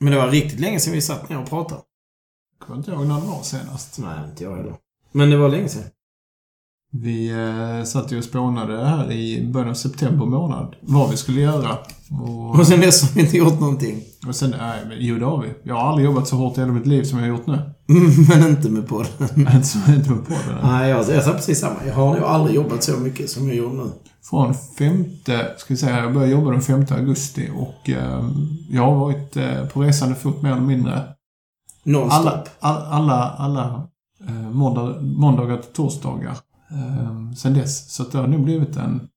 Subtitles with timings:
[0.00, 1.80] Men det var riktigt länge sedan vi satt ner och pratade.
[2.58, 3.98] Jag kommer inte ihåg när det var senast.
[3.98, 4.74] Nej, inte jag heller.
[5.12, 5.82] Men det var länge sedan.
[6.92, 11.40] Vi eh, satt ju och spånade här i början av september månad vad vi skulle
[11.40, 11.78] göra.
[12.22, 14.02] Och, Och sen dess har vi inte gjort någonting.
[14.28, 15.48] och sen, nej men jo det har vi.
[15.62, 17.58] Jag har aldrig jobbat så hårt i hela mitt liv som jag har gjort nu.
[18.28, 19.12] Men inte med podden.
[19.36, 20.58] Inte inte med podden.
[20.62, 21.76] Nej, jag, jag sa precis samma.
[21.86, 23.90] Jag har nog aldrig jobbat så mycket som jag gjorde nu.
[24.30, 28.28] Från femte, ska vi säga, jag började jobba den 5 augusti och eh,
[28.70, 31.02] jag har varit eh, på resande fot mer eller mindre.
[31.84, 32.12] Nonstop.
[32.20, 33.88] Alla, all, alla, alla
[34.28, 36.36] eh, måndag, måndagar till torsdagar
[36.70, 37.94] eh, sen dess.
[37.94, 39.08] Så att det har nog blivit en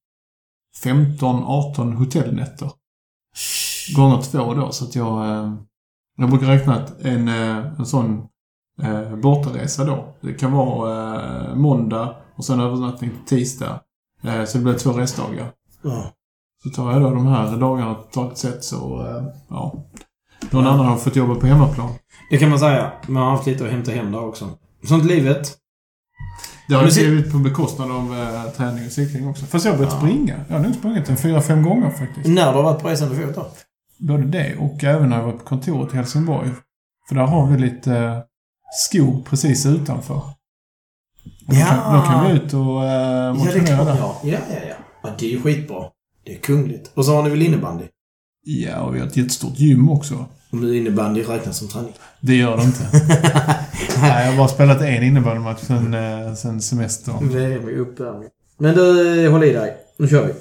[0.84, 2.72] 15-18 hotellnätter.
[3.95, 5.30] Gånger två då, så att jag...
[5.30, 5.53] Eh,
[6.17, 8.27] jag brukar räkna att en, eh, en sån
[8.81, 11.16] eh, bortaresa då, det kan vara
[11.49, 13.81] eh, måndag och sen övernattning till tisdag.
[14.23, 15.52] Eh, så det blir två resdagar.
[15.81, 16.11] Ja.
[16.63, 19.86] Så tar jag då de här dagarna totalt sett så, eh, ja.
[20.52, 21.89] Någon annan har fått jobba på hemmaplan.
[22.30, 22.91] Det kan man säga.
[23.08, 24.50] Man har haft lite att hämta hem där också.
[24.84, 25.58] Sånt livet.
[26.70, 29.45] Det har ju blivit på bekostnad av eh, träning och cykling också.
[29.45, 30.00] Fast jag har börjat Ja.
[30.00, 30.36] springa.
[30.48, 32.28] Jag har nog sprungit en fyra, fem gånger faktiskt.
[32.30, 33.48] När du har varit på resande fot då?
[33.98, 36.50] Både det och även när jag var på kontoret i Helsingborg.
[37.08, 38.17] För där har vi lite eh,
[38.88, 40.16] skog precis utanför.
[40.16, 40.23] Och
[41.47, 41.66] då, Ja.
[41.66, 43.88] kan, då kan vi ut och eh, Ja, motionera klart.
[43.88, 43.97] där.
[43.97, 44.16] Ja.
[44.23, 44.75] ja, ja, ja.
[45.03, 45.84] Ja, det är ju skitbra.
[46.25, 46.92] Det är kungligt.
[46.94, 47.84] Och så har ni väl innebandy?
[48.45, 50.25] Ja, och vi har ett jättestort gym också.
[50.52, 51.94] Om nu innebandy räknas som träning.
[52.19, 52.83] Det gör det inte.
[54.02, 57.30] Nej, jag har bara spelat en innebandymatch sen, eh, sen semestern.
[57.30, 58.30] VM i uppvärmning.
[58.58, 59.78] Men du, håll i dig.
[59.97, 60.33] Nu kör vi.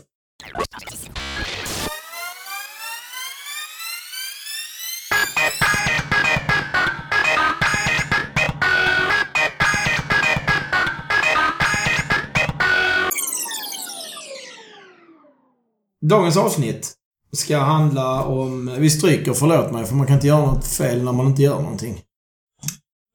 [16.00, 16.97] Dagens avsnitt
[17.32, 18.70] ska handla om...
[18.78, 21.62] Vi stryker, förlåt mig, för man kan inte göra något fel när man inte gör
[21.62, 22.00] någonting.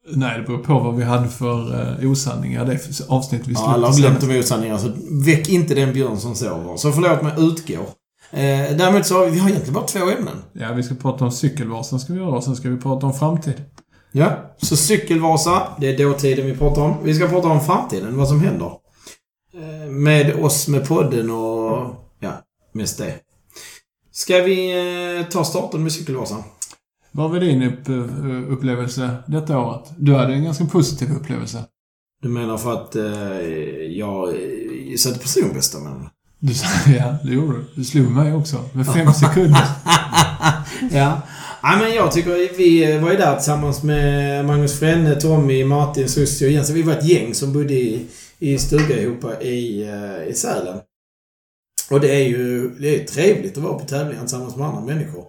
[0.08, 3.88] Nej, det beror på vad vi hade för uh, osanningar det avsnitt vi Ja, alla
[3.88, 4.92] har glömt de osanningar, så
[5.26, 6.78] väck inte den björn som sover.
[6.78, 7.80] Så förlåt mig, utgå.
[8.32, 10.44] Eh, däremot så har vi, vi har egentligen bara två ämnen.
[10.54, 13.14] Ja, vi ska prata om cykelvasan ska vi göra och sen ska vi prata om
[13.14, 13.64] framtid.
[14.12, 14.56] Ja.
[14.58, 16.96] Så cykelvasa, det är dåtiden vi pratar om.
[17.04, 18.72] Vi ska prata om framtiden, vad som händer.
[19.54, 21.96] Eh, med oss, med podden och...
[22.20, 22.32] Ja,
[22.74, 23.14] mest det.
[24.16, 24.72] Ska vi
[25.20, 26.44] eh, ta starten med cykelvasan?
[27.12, 29.92] Vad var din upp, eh, upplevelse detta året?
[29.98, 31.64] Du hade en ganska positiv upplevelse.
[32.22, 33.04] Du menar för att eh,
[33.98, 36.10] jag eh, satte personbästa men...
[36.40, 37.66] Du sa, ja, det gjorde du.
[37.76, 38.70] Du slog mig också.
[38.74, 39.66] Med fem sekunder.
[40.92, 41.22] ja.
[41.62, 46.48] Ja, men jag tycker vi var ju där tillsammans med Magnus Frenne, Tommy, Martin, Sussi
[46.48, 46.70] och Jens.
[46.70, 48.06] Vi var ett gäng som bodde i,
[48.40, 49.90] i stuga ihop i,
[50.30, 50.78] i Sälen.
[51.94, 55.24] Och det är ju det är trevligt att vara på tävlingar tillsammans med andra människor.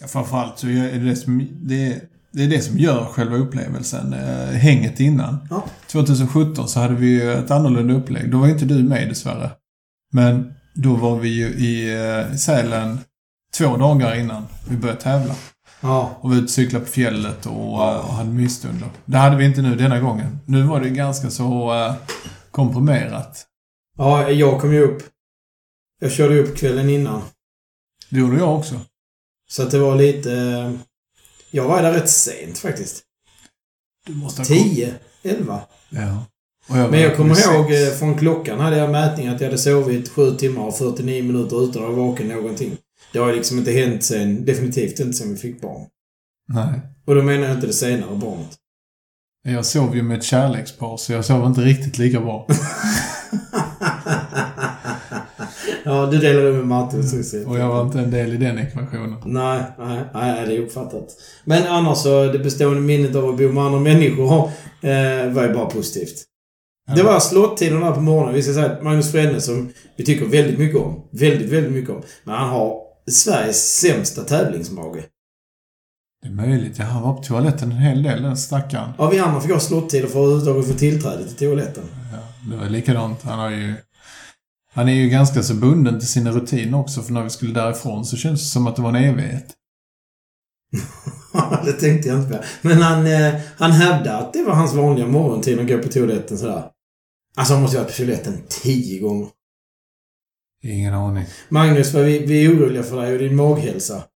[0.00, 2.00] Ja, framförallt så är det som, det, är-
[2.32, 4.12] det är det som gör själva upplevelsen.
[4.12, 5.46] Eh, hänget innan.
[5.50, 5.64] Ja.
[5.86, 8.30] 2017 så hade vi ju ett annorlunda upplägg.
[8.30, 9.50] Då var inte du med dessvärre.
[10.12, 11.96] Men då var vi ju i
[12.30, 12.98] eh, Sälen
[13.58, 15.34] två dagar innan vi började tävla.
[15.80, 16.10] Ja.
[16.20, 17.52] Och var ute och cyklade på fjället och,
[17.84, 18.88] eh, och hade mysstunder.
[19.04, 20.38] Det hade vi inte nu denna gången.
[20.46, 21.72] Nu var det ganska så
[22.50, 23.44] komprimerat.
[23.98, 25.02] Ja, jag kom ju upp.
[26.00, 27.22] Jag körde upp kvällen innan.
[28.10, 28.80] Det gjorde jag också.
[29.50, 30.32] Så att det var lite...
[30.32, 30.72] eh,
[31.50, 33.02] Jag var där rätt sent faktiskt.
[34.06, 35.60] Du måste ha 10, 11.
[35.90, 36.24] Ja.
[36.68, 37.46] Var Men jag kommer sex.
[37.48, 41.22] ihåg eh, från klockan hade jag mätning att jag hade sovit 7 timmar och 49
[41.24, 42.76] minuter utan att vara vaken någonting.
[43.12, 45.86] Det har liksom inte hänt sen, definitivt inte sen vi fick barn.
[46.48, 46.80] Nej.
[47.06, 48.56] Och då menar jag inte det senare barnet.
[49.42, 52.46] Jag sov ju med ett kärlekspar så jag sov inte riktigt lika bra.
[55.88, 57.44] ja, du delar det med Martin och Susie.
[57.44, 59.16] Och jag var inte en del i den ekvationen.
[59.24, 61.08] Nej, nej, nej, det är uppfattat.
[61.44, 64.50] Men annars så, det bestående minnet av att bo med andra människor
[64.82, 66.24] eh, var ju bara positivt.
[66.94, 68.34] Det var slåttiderna där på morgonen.
[68.34, 71.02] Vi ska säga att Magnus Frenne som vi tycker väldigt mycket om.
[71.10, 72.02] Väldigt, väldigt mycket om.
[72.24, 72.76] Men han har
[73.10, 75.04] Sveriges sämsta tävlingsmage.
[76.22, 76.78] Det är möjligt.
[76.78, 78.90] Ja, han var på toaletten en hel del, den stackaren.
[78.98, 81.84] Ja, vi andra fick ha slottider för att överhuvudtaget få tillträde till toaletten.
[82.12, 83.22] Ja, det var likadant.
[83.22, 83.74] Han har ju...
[84.78, 88.04] Han är ju ganska så bunden till sina rutiner också, för när vi skulle därifrån
[88.04, 89.54] så känns det som att det var en evighet.
[91.64, 92.44] det tänkte jag inte på.
[92.62, 96.38] Men han, eh, han hävdade att det var hans vanliga morgontid att gå på toaletten
[96.38, 96.70] sådär.
[97.36, 99.28] Alltså han måste ju ha varit på toaletten tio gånger.
[100.62, 101.24] Ingen aning.
[101.48, 104.02] Magnus, vi, vi är oroliga för dig och din maghälsa.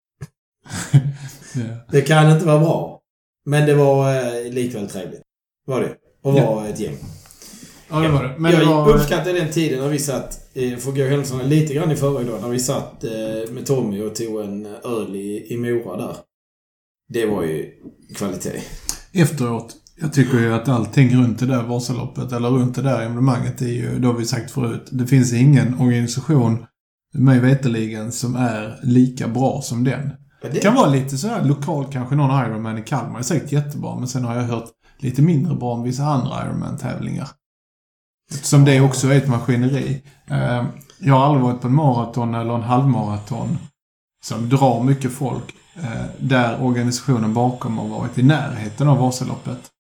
[1.56, 1.86] Ja.
[1.92, 3.02] Det kan inte vara bra.
[3.46, 5.22] Men det var eh, likväl trevligt.
[5.66, 5.96] Var det.
[6.22, 6.98] Och var ett gäng.
[7.92, 8.36] Ja, det var det.
[8.38, 8.96] Men jag var...
[8.96, 12.28] uppskattar den tiden när vi satt, eh, för att gå händelserna lite grann i förväg
[12.28, 16.16] då, när vi satt eh, med Tommy och tog en öl i, i Mora där.
[17.10, 17.72] Det var ju
[18.16, 18.62] kvalitet.
[19.14, 23.62] Efteråt, jag tycker ju att allting runt det där Vasaloppet, eller runt det där evenemanget
[23.62, 26.66] är ju, det har vi sagt förut, det finns ingen organisation,
[27.14, 30.12] mig veterligen, som är lika bra som den.
[30.42, 34.00] Det kan vara lite så här lokal, kanske någon Ironman i Kalmar är säkert jättebra,
[34.00, 37.28] men sen har jag hört lite mindre bra om vissa andra Ironman-tävlingar.
[38.32, 40.02] Eftersom det också är ett maskineri.
[40.28, 40.66] Ehm,
[41.00, 43.58] jag har aldrig varit på en maraton eller en halvmaraton
[44.24, 49.71] som drar mycket folk, eh, där organisationen bakom har varit i närheten av Vasaloppet.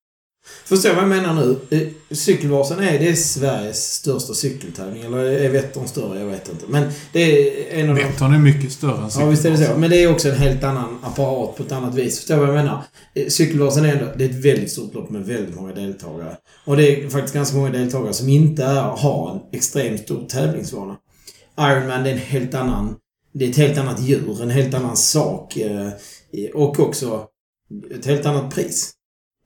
[0.65, 1.33] Förstår du vad jag menar
[1.69, 1.89] nu?
[2.11, 5.03] Cykelvasan är, det är Sveriges största cykeltävling.
[5.03, 6.19] Eller är Vättern större?
[6.19, 6.65] Jag vet inte.
[6.67, 7.95] Men det är en av.
[7.95, 9.77] Vättern är mycket större än Ja, visst är det så.
[9.77, 12.17] Men det är också en helt annan apparat på ett annat vis.
[12.17, 12.83] Förstår du vad jag menar?
[13.13, 16.37] Eh, Cykelvasan är ändå, det är ett väldigt stort lopp med väldigt många deltagare.
[16.65, 20.95] Och det är faktiskt ganska många deltagare som inte är, har en extremt stor tävlingsvana.
[21.59, 22.95] Ironman, det är en helt annan...
[23.33, 25.57] Det är ett helt annat djur, en helt annan sak.
[25.57, 25.87] eh,
[26.53, 27.25] Och också
[27.95, 28.91] ett helt annat pris.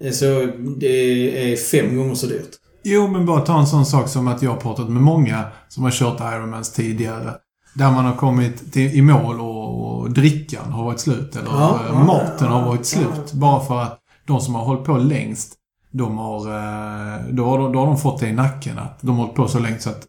[0.05, 0.47] Eh, Så
[0.77, 2.49] det är fem gånger så dyrt.
[2.83, 5.83] Jo, men bara ta en sån sak som att jag har pratat med många som
[5.83, 7.33] har kört Ironmans tidigare.
[7.75, 11.35] Där man har kommit till, i mål och, och drickan har varit slut.
[11.35, 13.33] Eller Ja, ja, maten har varit slut.
[13.33, 15.53] Bara för att de som har hållit på längst,
[15.91, 19.09] de har, eh, då, har de, då har de fått det i nacken att de
[19.09, 20.03] har hållit på så länge så att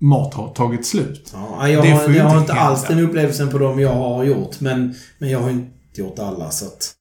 [0.00, 1.32] mat har tagit slut.
[1.34, 4.60] Ja, jag, har, jag har inte inte alls den upplevelsen på dem jag har gjort.
[4.60, 6.92] Men, men jag har inte gjort alla så att...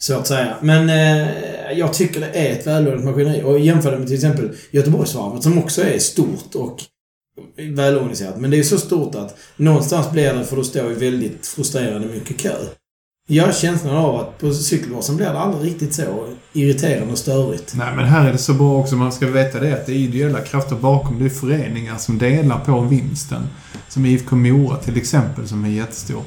[0.00, 0.56] Svårt att säga.
[0.62, 3.42] Men eh, jag tycker det är ett välordnat maskineri.
[3.42, 6.82] Och jämför det med till exempel Göteborgsvarvet som också är stort och
[7.56, 8.40] välorganiserat.
[8.40, 12.08] Men det är så stort att någonstans blir det, för då står ju väldigt frustrerande
[12.08, 12.54] mycket kö.
[13.30, 17.74] Jag har känslan av att på cykelbasen blir det aldrig riktigt så irriterande och störigt.
[17.76, 18.96] Nej, men här är det så bra också.
[18.96, 21.18] Man ska veta det att det är ideella krafter bakom.
[21.18, 23.42] Det är föreningar som delar på vinsten.
[23.88, 26.22] Som IFK Mora till exempel, som är jättestor.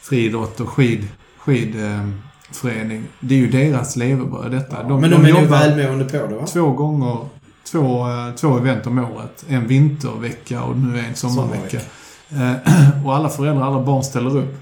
[0.00, 2.08] Friidrott och skid, eh,
[2.52, 3.04] skidförening.
[3.20, 4.88] Det är ju deras levebröd detta.
[4.88, 6.46] men de, är nog välmående på det va?
[6.46, 7.18] två gånger,
[7.64, 9.44] två, eh, två event om året.
[9.48, 11.80] En vintervecka och nu en sommarvecka.
[12.30, 14.54] Eh, och alla föräldrar, alla barn ställer upp.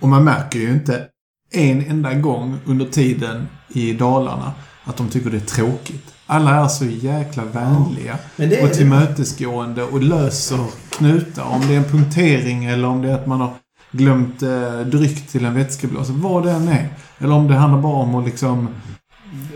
[0.00, 1.06] Och man märker ju inte
[1.52, 4.52] en enda gång under tiden i Dalarna
[4.84, 6.14] att de tycker det är tråkigt.
[6.26, 10.58] Alla är så jäkla vänliga är och tillmötesgående och löser
[10.90, 11.44] knutar.
[11.44, 13.52] Om det är en punktering eller om det är att man har
[13.92, 16.12] glömt eh, dryck till en vätskeblåsa.
[16.12, 16.88] Vad det än är.
[17.18, 18.68] Eller om det handlar bara om att liksom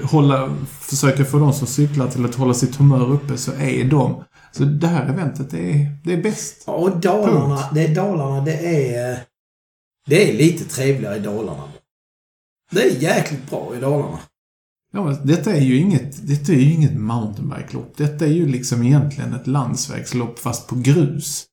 [0.03, 4.25] hålla, försöka få de som cyklar till att hålla sitt humör uppe så är de.
[4.53, 6.65] Så det här eventet, det är, det är bäst.
[6.67, 9.19] Ja, och Dalarna, det är Dalarna, det är...
[10.09, 11.69] Det är lite trevligare i Dalarna.
[12.71, 14.19] Det är jäkligt bra i Dalarna.
[14.93, 17.97] Ja, men detta är ju inget, detta är ju inget mountainbike-lopp.
[17.97, 21.46] Detta är ju liksom egentligen ett landsvägslopp fast på grus.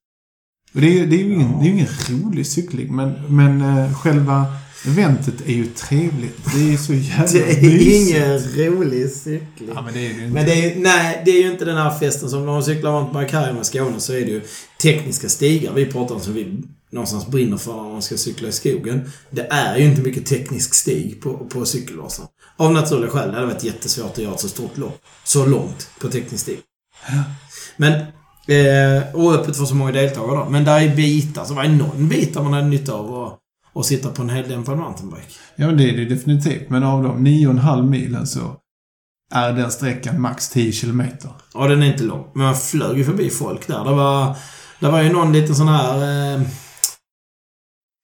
[0.76, 4.46] Det är, det är ju ingen, det är ingen rolig cykling, men, men eh, själva
[4.86, 6.54] eventet är ju trevligt.
[6.54, 8.10] Det är ju så jävla Det är mysigt.
[8.10, 9.70] ingen rolig cykling.
[9.76, 10.34] Ja, men det är ju inte.
[10.34, 12.92] Men det är, nej, det är ju inte den här festen som när man cyklar
[12.92, 14.42] mountainbike här i Skåne så är det ju
[14.82, 18.52] tekniska stigar vi pratar om som vi någonstans brinner för när man ska cykla i
[18.52, 19.12] skogen.
[19.30, 22.26] Det är ju inte mycket teknisk stig på, på cykelvasan.
[22.58, 23.30] Av naturliga skäl.
[23.32, 25.02] Det hade varit jättesvårt att göra ett så stort lopp.
[25.24, 26.60] Så långt på teknisk stig.
[27.78, 28.06] Men,
[28.48, 30.50] eh, och öppet för så många deltagare då.
[30.50, 31.46] Men där är bitar.
[31.46, 33.40] Så var det någon bit där man hade nytta av att,
[33.80, 35.34] att sitta på en heldämpad mountainbike.
[35.56, 36.70] Ja, det är det definitivt.
[36.70, 38.56] Men av de 9,5 milen så
[39.32, 41.30] är den sträckan max 10 kilometer.
[41.54, 42.28] Ja, den är inte lång.
[42.34, 43.84] Men man flög ju förbi folk där.
[43.84, 44.36] Det var,
[44.80, 45.98] det var ju någon liten sån här
[46.36, 46.42] eh,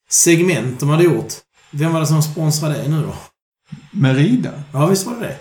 [0.09, 1.33] segment de hade gjort.
[1.71, 3.13] Vem var det som sponsrade det nu då?
[3.91, 4.51] Merida?
[4.73, 5.37] Ja, visst var det det?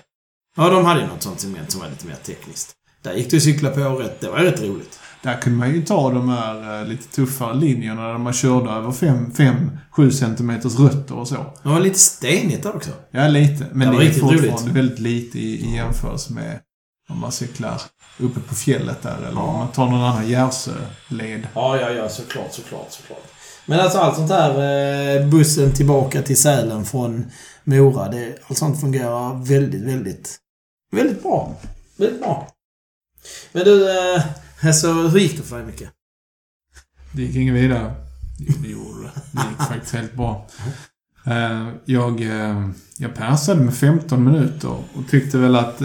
[0.57, 2.75] Ja, de hade ju något sånt segment som var lite mer tekniskt.
[3.03, 4.21] Där gick det att cykla på rätt.
[4.21, 4.99] Det var rätt roligt.
[5.23, 8.91] Där kunde man ju ta de här eh, lite tuffare linjerna där man körde över
[8.91, 11.35] 5-7 centimeters rötter och så.
[11.63, 12.91] Det var lite stenigt där också.
[13.11, 13.67] Ja, lite.
[13.73, 14.67] Men Det det, är fortfarande roligt.
[14.77, 16.61] väldigt lite i, i jämförelse med
[17.11, 17.83] om man cyklar
[18.19, 19.41] uppe på fjället där eller Ja.
[19.43, 21.47] om man tar någon annan Järvsö-led.
[21.55, 22.09] Ja, ja, ja.
[22.09, 23.23] Såklart, såklart, såklart.
[23.67, 24.51] Men alltså allt sånt här,
[25.21, 27.27] eh, bussen tillbaka till Sälen från
[27.65, 30.37] Mora, det, allt sånt fungerar väldigt, väldigt,
[30.93, 31.55] väldigt bra.
[31.97, 32.49] Väldigt bra.
[33.53, 33.89] Men du,
[34.63, 35.83] alltså hur gick det för dig Micke?
[37.13, 37.95] Det gick inget vidare.
[38.39, 39.11] Jo, det gjorde det.
[39.33, 40.47] Det gick faktiskt helt bra.
[41.27, 45.79] Eh, Jag, eh, jag persade med 15 minuter och tyckte väl att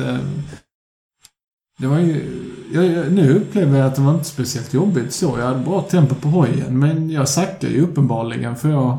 [1.80, 2.44] det var ju...
[2.74, 5.40] Jag, nu upplever jag att det var inte speciellt jobbigt så.
[5.40, 8.98] Jag hade bra tempo på hojen, men jag sackade ju uppenbarligen för jag...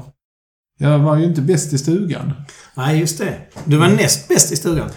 [0.78, 2.32] Jag var ju inte bäst i stugan.
[2.76, 3.38] Nej, just det.
[3.64, 4.90] Du var näst bäst i stugan.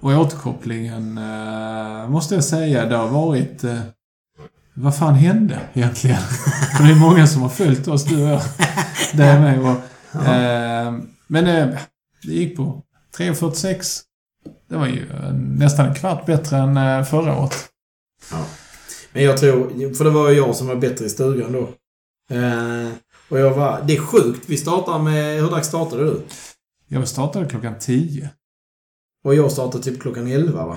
[0.00, 3.64] Och återkopplingen, eh, måste jag säga, det har varit...
[3.64, 3.80] Eh,
[4.74, 6.20] vad fan hände egentligen?
[6.76, 8.42] För det är många som har följt oss, du och jag.
[9.14, 9.60] Det är med.
[9.60, 10.94] Och, eh,
[11.26, 11.78] men eh,
[12.22, 12.82] Det gick på
[13.16, 14.00] 3.46.
[14.68, 17.68] Det var ju eh, nästan en kvart bättre än eh, förra året.
[18.30, 18.44] Ja.
[19.12, 21.60] Men jag tror, för det var ju jag som var bättre i stugan då.
[22.36, 22.88] Eh,
[23.28, 24.44] och jag var, det är sjukt.
[24.46, 26.22] Vi startar med, hur dags startade du?
[26.88, 28.30] Jag startade klockan 10.
[29.24, 30.76] Och jag startade typ klockan 11 va?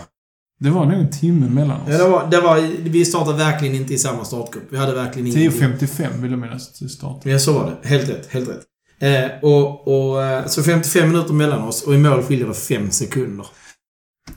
[0.59, 1.87] Det var nog en timme mellan oss.
[1.89, 4.63] Ja, det var, det var, vi startade verkligen inte i samma startgrupp.
[4.69, 5.61] Vi hade verkligen ingenting.
[5.61, 7.31] 10.55 vill jag minnas att startade.
[7.31, 7.87] Ja, så var det.
[7.87, 8.27] Helt rätt.
[8.31, 8.63] Helt rätt.
[8.99, 12.91] Eh, och, och, eh, så 55 minuter mellan oss och i mål skiljer det 5
[12.91, 13.45] sekunder.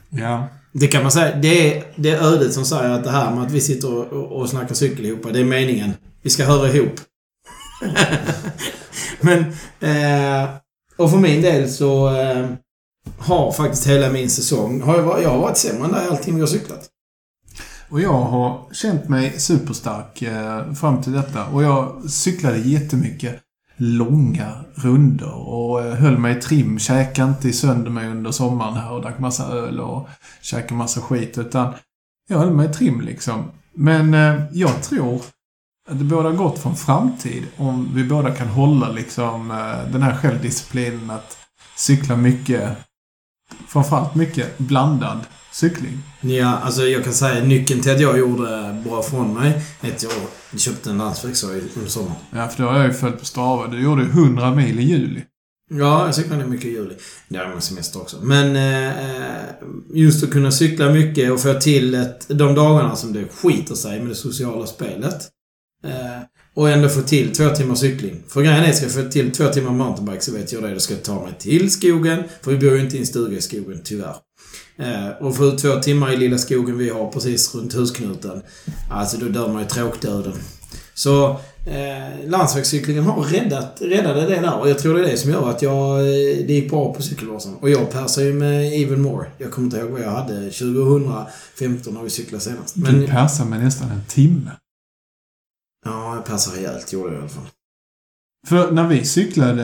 [0.09, 0.47] Ja.
[0.73, 1.35] Det kan man säga.
[1.35, 4.05] Det är, det är ödet som säger att det här med att vi sitter och,
[4.05, 5.93] och, och snackar cykel ihop, det är meningen.
[6.21, 6.99] Vi ska höra ihop.
[9.21, 9.39] Men...
[9.79, 10.49] Eh,
[10.97, 12.49] och för min del så eh,
[13.19, 14.81] har faktiskt hela min säsong...
[14.81, 16.89] Har jag, varit- jag har varit sämre än dig i allting vi har cyklat.
[17.89, 21.45] Och jag har känt mig superstark eh, fram till detta.
[21.45, 23.39] Och jag cyklade jättemycket
[23.77, 26.79] långa runder och eh, höll mig i trim.
[26.79, 30.07] Käkade inte sönder mig under sommaren här och drack massa öl och
[30.41, 31.37] käkade massa skit.
[31.37, 31.73] Utan
[32.29, 33.51] jag höll mig i trim liksom.
[33.73, 35.21] Men eh, jag tror
[35.89, 40.01] att det båda gott för en framtid om vi båda kan hålla liksom eh, den
[40.01, 41.37] här självdisciplinen att
[41.75, 42.77] cykla mycket.
[43.67, 45.19] Framförallt mycket blandad
[45.51, 45.99] cykling.
[46.21, 50.03] Ja, alltså jag kan säga nyckeln till att jag gjorde bra från mig är att
[50.03, 50.11] jag
[50.59, 52.15] köpte en landsvägshoja under sommaren.
[52.31, 53.67] Ja, för då har jag ju följt på Strava.
[53.67, 55.21] Du gjorde 100 mil i juli.
[55.69, 56.95] Ja, jag cyklade mycket i juli.
[57.27, 58.17] Det är min semester också.
[58.21, 58.93] Men eh,
[59.93, 63.99] just att kunna cykla mycket och få till ett, de dagarna som det skiter sig
[63.99, 65.29] med det sociala spelet.
[65.83, 66.21] Eh,
[66.57, 68.23] och ändå få till två timmar cykling.
[68.27, 70.73] För grejen är, ska jag få till två timmar mountainbike så vet jag det.
[70.73, 72.23] Då ska jag ta mig till skogen.
[72.41, 74.15] För vi bor ju inte i en stuga i skogen, tyvärr.
[74.77, 78.41] Eh, och få ut två timmar i lilla skogen vi har precis runt husknuten.
[78.91, 80.33] Alltså då dör man ju tråkdöden.
[80.93, 81.29] Så
[81.65, 85.49] eh, landsvägscyklingen har räddat, räddade det där och jag tror det är det som gör
[85.49, 87.55] att jag, eh, det gick bra på cykelvasan.
[87.55, 89.27] Och jag persar ju med even more.
[89.37, 92.75] Jag kommer inte ihåg vad jag hade 2015 när vi cyklade senast.
[92.75, 94.51] Du Men persade med nästan en timme.
[96.27, 97.47] Persade rejält gjorde jag i alla fall.
[98.47, 99.63] För när vi cyklade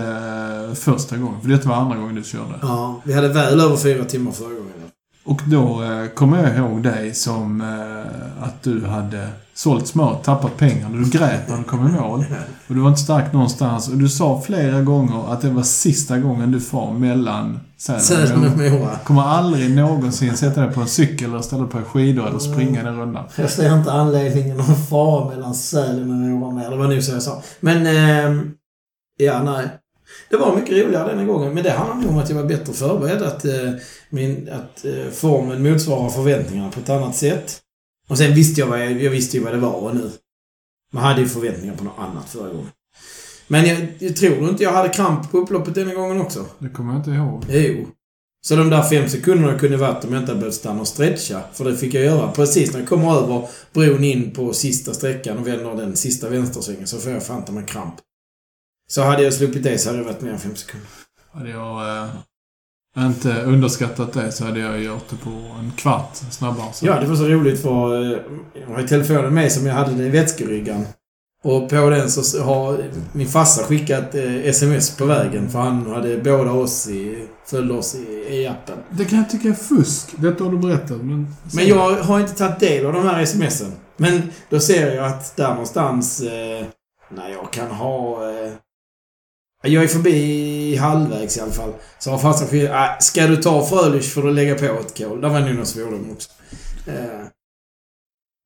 [0.69, 2.59] eh, första gången, för detta var andra gången du körde.
[2.61, 4.82] Ja, vi hade väl över fyra timmar förra gången.
[5.25, 10.57] Och då eh, kommer jag ihåg dig som eh, att du hade sålt smör, tappat
[10.57, 10.89] pengar.
[10.89, 12.25] Du grät när du kom i mål.
[12.67, 13.89] Och du var inte stark någonstans.
[13.89, 18.57] Och du sa flera gånger att det var sista gången du far mellan Sälen och
[18.57, 18.95] Mora.
[19.03, 22.99] Kommer aldrig någonsin sätta dig på en cykel eller ställa på skidor eller springa den
[22.99, 23.25] rundan.
[23.35, 26.69] Jag ser inte anledningen att fara mellan Sälen och Mora mer.
[26.69, 27.41] Det var nog så jag sa.
[27.59, 28.51] Men, ehm,
[29.17, 29.69] ja, nej.
[30.33, 31.53] Det var mycket roligare denna gången.
[31.53, 33.21] Men det handlar nog om att jag var bättre förberedd.
[33.21, 33.73] Att, eh,
[34.09, 37.61] min, att eh, formen motsvarar förväntningarna på ett annat sätt.
[38.09, 40.11] Och sen visste jag vad jag, jag visste ju vad det var nu.
[40.93, 42.69] Man hade ju förväntningar på något annat förra gången.
[43.47, 46.45] Men jag, jag tror inte jag hade kramp på upploppet denna gången också.
[46.59, 47.45] Det kommer jag inte ihåg.
[47.49, 47.87] Jo.
[48.45, 51.41] Så de där fem sekunderna kunde varit om jag inte hade behövt stanna och stretcha.
[51.53, 55.37] För det fick jag göra precis när jag kommer över bron in på sista sträckan
[55.37, 57.95] och vänder den sista vänstersvängen så får jag fan ta mig kramp.
[58.93, 60.89] Så hade jag sluppit det så hade det varit mer än fem sekunder.
[61.31, 62.09] Hade jag eh,
[62.97, 66.73] inte underskattat det så hade jag gjort det på en kvart snabbare.
[66.73, 66.85] Så.
[66.85, 68.19] Ja, det var så roligt för eh,
[68.53, 70.85] jag har ju telefonen med som jag hade den i vätskeryggan.
[71.43, 76.17] Och på den så har min farsa skickat eh, sms på vägen för han hade
[76.17, 78.77] båda oss i, följde oss i, i appen.
[78.89, 80.13] Det kan jag tycka är fusk.
[80.17, 81.35] Detta har du berättat, men...
[81.53, 83.71] Men jag har inte tagit del av de här smsen.
[83.97, 86.65] Men då ser jag att där någonstans, eh,
[87.09, 88.29] när jag kan ha...
[88.29, 88.53] Eh,
[89.71, 91.73] jag är förbi halvvägs i alla fall.
[91.99, 95.21] Så har farsan skickat, äh, ska du ta Frölich får du lägga på ett kol.
[95.21, 96.29] Där var nog någon svordom också.
[96.87, 97.27] Eh,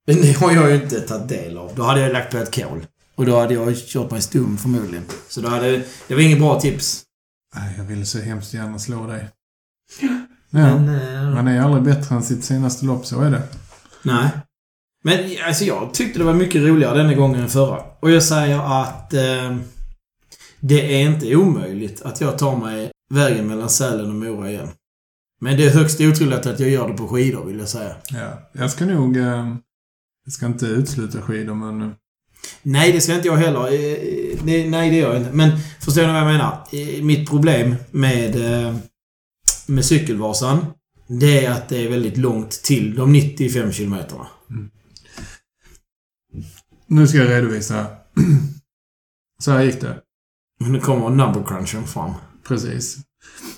[0.07, 1.71] men det har jag ju inte tagit del av.
[1.75, 2.85] Då hade jag lagt på ett kol.
[3.15, 5.05] Och då hade jag kört mig stum förmodligen.
[5.29, 5.81] Så då hade...
[6.07, 7.03] Det var inget bra tips.
[7.55, 9.29] Nej, jag ville så hemskt gärna slå dig.
[10.49, 13.41] Men, Ja, eh, man är aldrig bättre än sitt senaste lopp, så är det.
[14.01, 14.29] Nej.
[15.03, 17.81] Men alltså jag tyckte det var mycket roligare denna gången än förra.
[17.99, 19.57] Och jag säger att eh,
[20.67, 24.69] det är inte omöjligt att jag tar mig vägen mellan Sälen och Mora igen.
[25.41, 27.95] Men det är högst otroligt att jag gör det på skidor, vill jag säga.
[28.09, 29.17] Ja, jag ska nog...
[29.17, 29.55] Eh,
[30.25, 31.81] jag ska inte utesluta skidor, men...
[31.81, 31.89] eh,
[32.61, 33.59] Nej, det ska inte jag heller.
[33.65, 35.31] Eh, det, nej, det gör jag inte.
[35.33, 36.63] Men förstår ni vad jag menar?
[36.71, 38.75] Eh, Mitt problem med, eh,
[39.67, 40.65] med cykelvasan,
[41.07, 44.27] det är att det är väldigt långt till de 95 kilometerna.
[46.87, 47.85] Nu ska jag redovisa.
[49.43, 50.01] så här gick det.
[50.59, 52.13] Men nu kommer number crunchen fram.
[52.47, 52.97] Precis.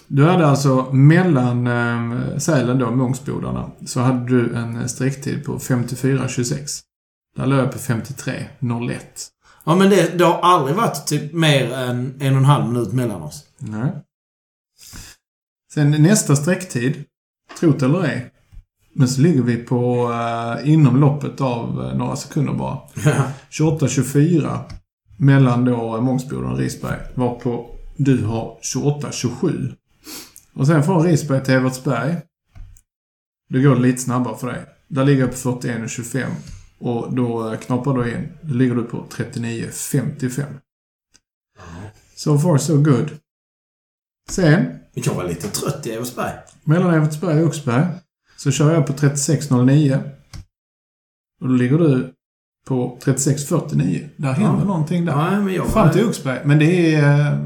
[0.08, 6.82] Du hade alltså mellan eh, Sälen då, Mångsbodarna, så hade du en sträcktid på 54.26.
[7.36, 9.00] Där låg jag på 53.01.
[9.64, 12.94] Ja, men det, det har aldrig varit typ mer än en och en halv minut
[12.94, 13.44] mellan oss.
[13.58, 13.92] Nej.
[15.74, 17.06] Sen nästa sträcktid,
[17.60, 18.32] tro det eller ej,
[18.94, 22.80] men så ligger vi på eh, inom loppet av eh, några sekunder bara.
[23.52, 24.60] 28-24
[25.20, 27.00] mellan då Mångsboden och Risberg.
[27.16, 29.76] Varpå du har 28-27.
[30.54, 32.16] Och sen från Risberg till Evertsberg.
[33.50, 34.66] Då går det lite snabbare för dig.
[34.88, 36.26] Där ligger jag på 41-25.
[36.80, 38.28] Och då eh, knappar du in.
[38.42, 40.44] Då ligger du på 39-55.
[42.16, 43.12] So far so good.
[44.30, 46.34] Sen, Jag var lite trött i Eversberg.
[46.64, 47.86] mellan Evertsberg och Oxberg,
[48.38, 50.10] så kör jag på 36.09.
[51.42, 52.14] Och då ligger du
[52.70, 54.10] på 36.49.
[54.16, 55.12] Där händer någonting där.
[55.12, 55.68] Ja, men jag.
[55.68, 56.40] Fram till Oxberg.
[56.46, 57.38] Men det är, eh,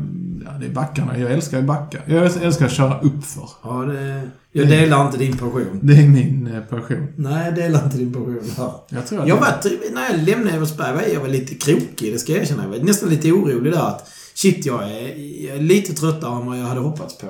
[0.45, 1.17] ja, det är backarna.
[1.17, 2.01] Jag älskar ju backar.
[2.05, 3.49] Jag älskar att köra uppför.
[3.63, 4.21] Ja, det...
[4.51, 5.79] Jag delar inte din passion.
[5.81, 7.07] Det är min eh, passion.
[7.15, 8.71] Nej, jag delar inte din passion här.
[8.89, 12.19] Jag tror att Jag var, när jag lämnade Eversberg var jag var lite krokig, det
[12.19, 12.63] ska jag erkänna.
[12.63, 16.45] Jag var nästan lite orolig där att shit, jag är, jag är lite tröttare än
[16.45, 17.27] vad jag hade hoppats på.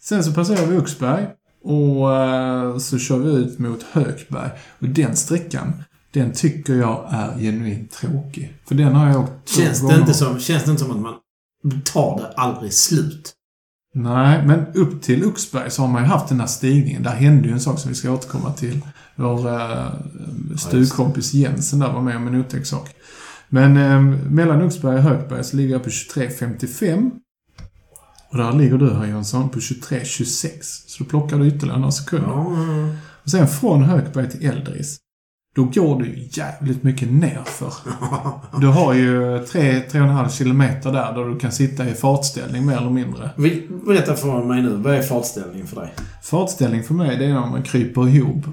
[0.00, 1.26] Sen så passerar vi Oxberg
[1.64, 4.50] och eh, så kör vi ut mot Hökberg.
[4.78, 5.72] Och den sträckan,
[6.12, 8.52] den tycker jag är genuint tråkig.
[8.68, 10.00] För den har jag åkt Känns det, gånger.
[10.00, 11.14] inte som, känns det inte som att man
[11.84, 13.32] tar det aldrig slut?
[13.94, 17.02] Nej, men upp till Oxberg så har man ju haft den här stigningen.
[17.02, 18.80] Där hände ju en sak som vi ska återkomma till.
[19.16, 19.86] Vår eh,
[20.56, 22.90] stugkompis Jensen där var med om en otäck sak.
[23.48, 24.00] Men eh,
[24.30, 27.10] mellan Oxberg och Hökberg så ligger jag på 23.55.
[28.30, 30.48] Och där ligger du här Jönsson på 23.26.
[30.86, 32.28] Så då plockar du ytterligare några sekunder.
[32.28, 32.46] Ja,
[33.24, 34.96] Och sen från Hökberg till Eldris.
[35.54, 37.72] Då går du jävligt mycket nerför.
[38.60, 43.30] Du har ju 3-3,5 kilometer där, där du kan sitta i fartställning mer eller mindre.
[43.86, 45.94] Berätta för mig nu, vad är fartställning för dig?
[46.22, 48.44] Fartställning för mig, det är när man kryper ihop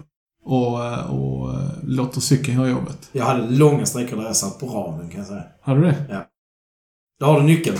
[0.45, 0.79] och,
[1.09, 1.53] och
[1.83, 3.09] låter cykeln göra jobbet.
[3.11, 5.43] Jag hade långa sträckor där jag satt på ramen, kan jag säga.
[5.61, 5.95] Har du det?
[7.19, 7.77] Där har du nyckeln.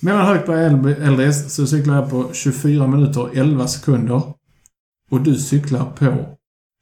[0.00, 4.22] Mellan Högberg och Eld- Eldris så cyklar jag på 24 minuter och 11 sekunder.
[5.10, 6.04] Och du cyklar på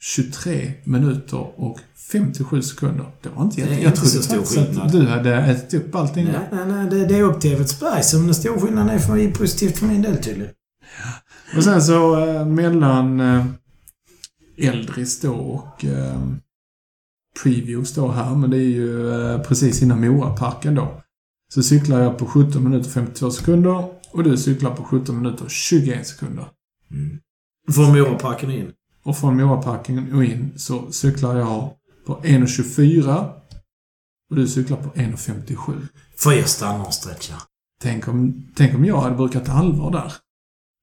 [0.02, 1.78] 23 minuter och
[2.12, 3.06] 57 sekunder.
[3.22, 3.72] Det var inte jätte...
[3.72, 4.92] inte Jag trodde så stor faktiskt att skillnad.
[4.92, 6.66] du hade ätit upp allting Nej, där.
[6.66, 6.90] nej, nej.
[6.90, 9.86] Det, det är upp till Evertsberg som den stora skillnaden är för mig, positivt för
[9.86, 10.52] min del tydligen.
[11.56, 13.46] Och sen så eh, mellan eh,
[14.58, 16.20] Eldris då och eh,
[17.42, 21.02] Preview står här, men det är ju eh, precis innan Moraparken då.
[21.54, 25.44] Så cyklar jag på 17 minuter och 52 sekunder och du cyklar på 17 minuter
[25.44, 26.44] och 21 sekunder.
[27.72, 28.72] Från Moraparken in.
[29.10, 31.70] Och från Moraparken och in så cyklar jag
[32.06, 33.30] på 1.24
[34.30, 35.86] och du cyklar på 1.57.
[36.16, 37.34] Får jag stanna och stretcha?
[37.82, 40.12] Tänk om, tänk om jag hade brukat allvar där.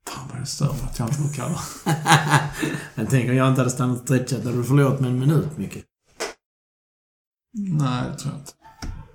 [0.09, 1.61] Fan vad det stör mig att jag inte brukar allvar.
[2.95, 5.57] Jag tänker om jag inte hade stannat och stretchat hade du förlorat med en minut,
[5.57, 5.77] Micke.
[7.53, 8.51] Nej, det tror jag inte.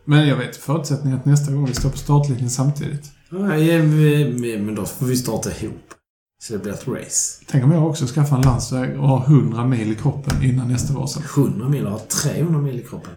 [0.04, 3.12] Men jag vet förutsättningen att nästa gång vi står på startlinjen samtidigt.
[3.30, 5.94] Ja, men men då får vi starta ihop.
[6.42, 7.44] Så det blir ett race.
[7.46, 10.94] Tänk om jag också skaffar en landsväg och har 100 mil i kroppen innan nästa
[10.94, 11.20] Vasa.
[11.20, 13.12] 100 mil och har 300 mil i kroppen.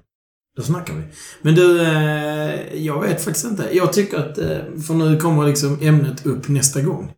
[0.57, 1.03] Då snackar vi.
[1.41, 3.69] Men du, eh, jag vet faktiskt inte.
[3.71, 4.57] Jag tycker att, eh,
[4.87, 7.11] för nu kommer liksom ämnet upp nästa gång.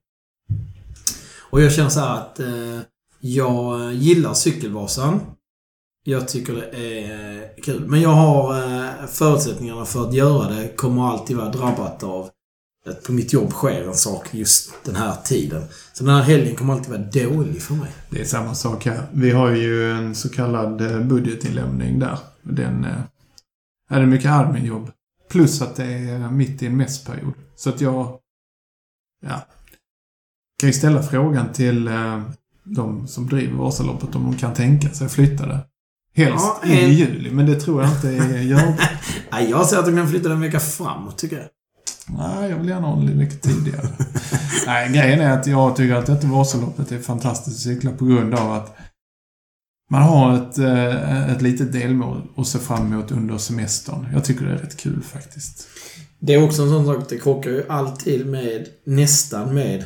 [1.39, 2.79] Och jag känner så här att eh,
[3.19, 5.19] jag gillar Cykelvasan.
[6.03, 7.85] Jag tycker det är kul.
[7.87, 12.29] Men jag har förutsättningarna för att göra det kommer alltid vara drabbat av
[12.89, 15.63] att på mitt jobb sker en sak just den här tiden.
[15.93, 17.91] Så den här helgen kommer alltid vara dålig för mig.
[18.09, 19.07] Det är samma sak här.
[19.13, 22.19] Vi har ju en så kallad eh, budgetinlämning där.
[22.41, 23.01] Den eh,
[23.89, 24.91] är det mycket adminjobb.
[25.29, 27.33] Plus att det är mitt i en mässperiod.
[27.55, 28.19] Så att jag...
[29.25, 29.47] Ja.
[30.59, 32.21] Kan ju ställa frågan till eh,
[32.63, 35.59] de som driver Vasaloppet om de kan tänka sig att flytta det.
[36.13, 38.89] Helst Ja, in i en- juli, men det tror jag inte är görbart.
[39.31, 41.45] Nej, jag ser att de kan flytta den en vecka framåt, tycker jag.
[42.09, 43.87] Nej, jag vill gärna ha lite mycket tidigare.
[44.65, 48.33] Nej, grejen är att jag tycker att detta Vasaloppet är fantastiskt att cykla på grund
[48.33, 48.77] av att
[49.89, 54.07] man har ett, eh, ett litet delmål att se fram emot under semestern.
[54.13, 55.67] Jag tycker det är rätt kul faktiskt.
[56.19, 59.85] Det är också en sån sak, det krockar ju alltid med, nästan med,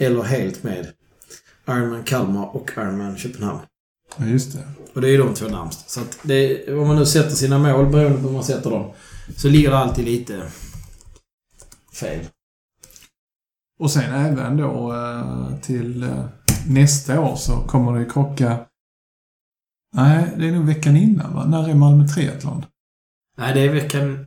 [0.00, 0.86] eller helt med,
[1.68, 3.58] Ironman Kalmar och Ironman Köpenhamn.
[4.16, 4.64] Ja, just det.
[4.94, 5.90] Och det är ju de två närmst.
[5.90, 8.90] Så att det, om man nu sätter sina mål, beroende på hur man sätter dem,
[9.36, 10.42] så ligger det alltid lite
[12.00, 12.24] fel.
[13.80, 16.24] Och sen även då eh, till eh,
[16.68, 18.58] nästa år så kommer det krocka...
[19.96, 21.44] Nej, det är nog veckan innan va?
[21.46, 22.64] När är Malmö Triathlon?
[23.38, 24.26] Nej, det är veckan...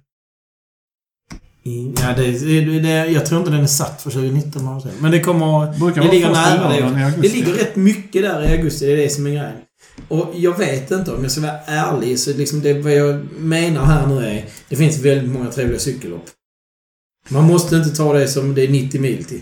[1.63, 5.01] i- Ja, det, det, det, jag tror inte den är satt för 2019, man säger.
[5.01, 5.79] Men det kommer...
[5.79, 7.21] Brukar Det vara ligger nära det.
[7.21, 9.55] Det ligger rätt mycket där i augusti, det är det som är grejen.
[10.07, 13.85] Och jag vet inte, om jag ska vara ärlig, så liksom det vad jag menar
[13.85, 14.45] här nu är...
[14.69, 16.25] Det finns väldigt många trevliga cykellopp.
[17.29, 19.41] Man måste inte ta det som det är 90 mil till.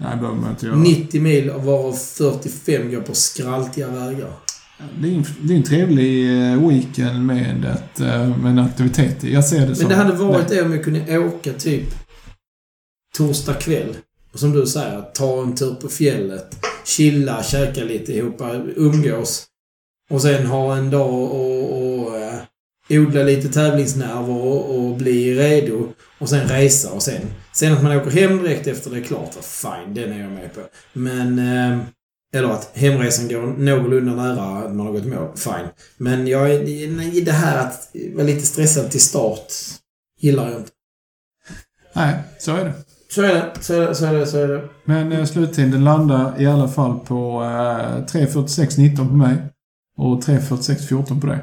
[0.00, 0.76] Nej, behöver man inte göra.
[0.76, 4.32] 90 mil varav 45 går på skraltiga vägar.
[5.00, 9.22] Det är en, det är en trevlig eh, weekend med, ett, eh, med en aktivitet.
[9.22, 9.88] Jag ser det som...
[9.88, 11.84] Men det hade varit det om jag kunde åka typ
[13.16, 13.96] torsdag kväll.
[14.32, 16.56] Och som du säger, ta en tur på fjället.
[16.84, 18.42] Chilla, käka lite ihop,
[18.76, 19.46] umgås.
[20.10, 25.88] Och sen ha en dag och, och uh, odla lite tävlingsnerver och, och bli redo.
[26.22, 27.20] Och sen resa och sen...
[27.52, 30.54] Sen att man åker hem direkt efter det är klart, fine, den är jag med
[30.54, 30.60] på.
[30.92, 31.38] Men...
[31.38, 31.78] Uh,
[32.34, 35.36] eller att hemresan går någorlunda nära man har gått i mål.
[35.36, 35.68] Fine.
[35.96, 39.52] Men jag i det här att vara lite stressad till start
[40.20, 40.70] gillar jag inte.
[41.92, 42.72] Nej, så är det.
[43.10, 44.26] Så är det, så är det, så är det.
[44.26, 44.68] Så är det.
[44.84, 49.36] Men eh, sluttiden landar i alla fall på eh, 3.46.19 på mig.
[49.96, 51.38] Och 3.46.14 på dig.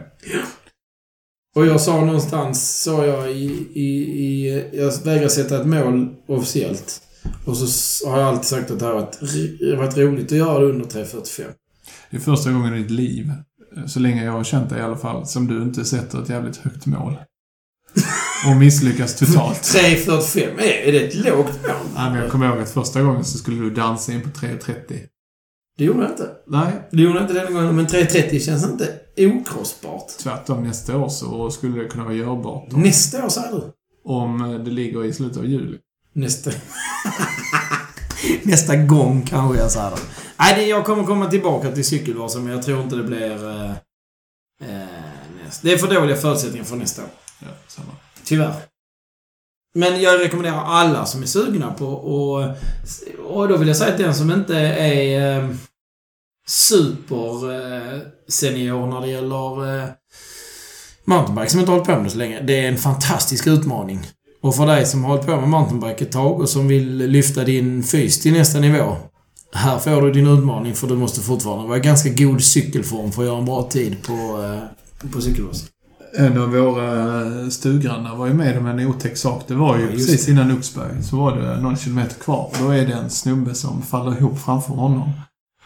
[1.59, 3.87] Och jag sa någonstans, sa jag i, i,
[4.25, 4.69] i...
[4.73, 7.01] Jag vägrar sätta ett mål officiellt.
[7.45, 9.19] Och så har jag alltid sagt att det har varit,
[9.77, 11.43] varit roligt att göra det under 3.45.
[12.11, 13.31] Det är första gången i ditt liv,
[13.87, 16.57] så länge jag har känt dig i alla fall, som du inte sätter ett jävligt
[16.57, 17.17] högt mål.
[18.49, 19.61] Och misslyckas totalt.
[19.61, 20.61] 3.45?
[20.61, 21.75] Är det ett lågt mål?
[21.95, 24.73] Nej, men jag kommer ihåg att första gången så skulle du dansa in på 3.30.
[25.77, 26.29] Det gjorde jag inte.
[26.47, 26.71] Nej.
[26.91, 28.93] Det gjorde jag inte denna gången, men 3.30 känns inte
[29.27, 30.08] okrossbart.
[30.19, 32.71] Tvärtom, nästa år så skulle det kunna vara görbart.
[32.71, 33.71] Nästa år, säger du?
[34.03, 35.77] Om det ligger i slutet av juli.
[36.13, 36.51] Nästa...
[38.43, 39.97] Nästa gång kanske jag säger det.
[40.39, 43.49] Nej, jag kommer komma tillbaka till cykelvasan, men jag tror inte det blir...
[43.49, 43.71] Eh,
[44.62, 44.88] eh,
[45.43, 45.62] näst.
[45.62, 47.10] Det är för dåliga förutsättningar för nästa år.
[47.39, 47.91] Ja, samma.
[48.23, 48.53] Tyvärr.
[49.73, 52.55] Men jag rekommenderar alla som är sugna på och,
[53.25, 55.55] och då vill jag säga att den som inte är
[56.49, 59.89] eh, super eh, när det gäller eh,
[61.05, 62.41] mountainbike, som inte hållit på med det så länge.
[62.41, 63.99] Det är en fantastisk utmaning.
[64.41, 67.43] Och för dig som har hållit på med mountainbike ett tag och som vill lyfta
[67.43, 68.95] din fys till nästa nivå.
[69.53, 73.21] Här får du din utmaning för du måste fortfarande vara i ganska god cykelform för
[73.21, 74.13] att göra en bra tid på,
[75.03, 75.67] eh, på cykelvasan.
[76.17, 79.43] En av våra stugrannar var ju med om en otäck sak.
[79.47, 80.31] Det var ju Ja, precis det.
[80.31, 81.03] innan Oxberg.
[81.03, 82.51] Så var det någon kilometer kvar.
[82.59, 85.12] Då är det en snubbe som faller ihop framför honom.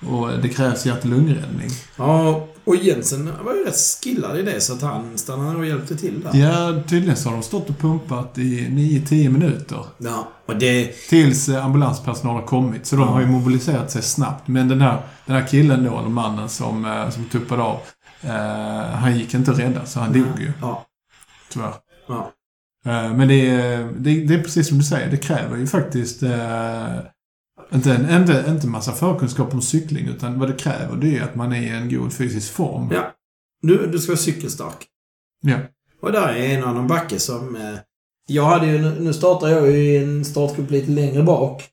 [0.10, 1.70] Och det krävs hjärt-lungräddning.
[1.96, 5.96] Ja, och Jensen var ju rätt skillad i det så att han stannade och hjälpte
[5.96, 6.40] till där.
[6.40, 9.86] Ja, tydligen så har de stått och pumpat i 9-10 minuter.
[9.98, 10.88] Ja, och det...
[11.10, 12.86] Tills eh, ambulanspersonal har kommit.
[12.86, 14.48] Så de har ju mobiliserat sig snabbt.
[14.48, 17.80] Men den här, den här killen då, eller mannen som, eh, som tuppade av.
[18.22, 20.52] Eh, han gick inte att rädda, så han dog ju.
[20.62, 20.86] Ja.
[21.50, 21.74] Tyvärr.
[22.08, 22.32] Ja.
[22.86, 26.24] Eh, Men det är, det, det är precis som du säger, det kräver ju faktiskt
[26.24, 26.98] eh,
[27.74, 31.54] inte, inte, inte massa förkunskap om cykling, utan vad det kräver det är att man
[31.54, 32.90] är i en god fysisk form.
[32.92, 33.12] Ja.
[33.62, 34.88] Du, du ska vara cykelstark.
[35.42, 35.58] Ja.
[36.02, 37.56] Och där är en annan backe som...
[37.56, 37.76] Eh,
[38.28, 39.00] jag hade ju...
[39.00, 41.64] Nu startar jag ju i en startgrupp lite längre bak.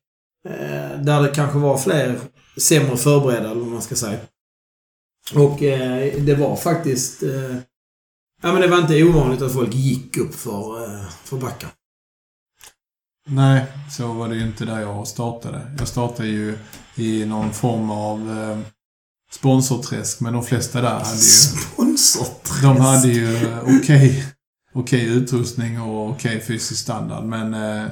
[0.49, 2.19] Eh, där det kanske var fler
[2.57, 4.19] sämre förberedda, eller vad man ska säga.
[5.35, 7.23] Och eh, det var faktiskt...
[7.23, 7.57] Eh,
[8.43, 11.71] ja, men det var inte ovanligt att folk gick upp för, eh, för backar.
[13.33, 15.61] Nej, så var det ju inte där jag startade.
[15.79, 16.59] Jag startade ju
[16.97, 18.59] i någon form av eh,
[19.33, 21.21] sponsorträsk, men de flesta där hade ju...
[21.21, 22.63] Sponsorträsk!
[22.63, 24.25] De hade ju eh, okej
[24.75, 27.87] okej utrustning och okej fysisk standard, men eh,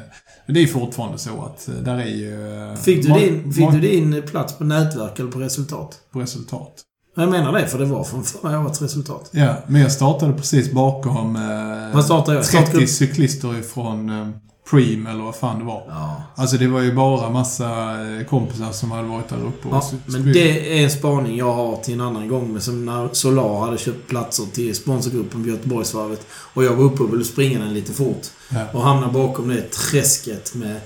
[0.47, 2.55] det är fortfarande så att eh, där är ju...
[2.71, 5.97] eh, Fick du, din, fick du din plats på nätverk eller på resultat?
[6.13, 6.85] På resultat.
[7.17, 9.29] Jag menar det, för det var från förra årets resultat.
[9.33, 11.37] Ja, men jag startade precis bakom
[11.95, 12.47] eh, startade jag?
[12.47, 12.89] 30 Startgrupp?
[12.89, 14.29] cyklister ifrån eh,
[14.71, 15.83] Preem, eller vad fan det var.
[15.89, 16.23] Ja.
[16.35, 17.67] Alltså det var ju bara massa
[18.07, 21.77] eh, kompisar som hade varit där uppe Ja, men det är en spaning jag har
[21.77, 22.53] till en annan gång.
[22.53, 26.27] Men som när Solar hade köpt platser till sponsorgruppen på Göteborgsvarvet.
[26.31, 28.27] Och jag var uppe och ville springa den lite fort.
[28.49, 28.65] Ja.
[28.73, 30.81] Och hamnade bakom det träsket med...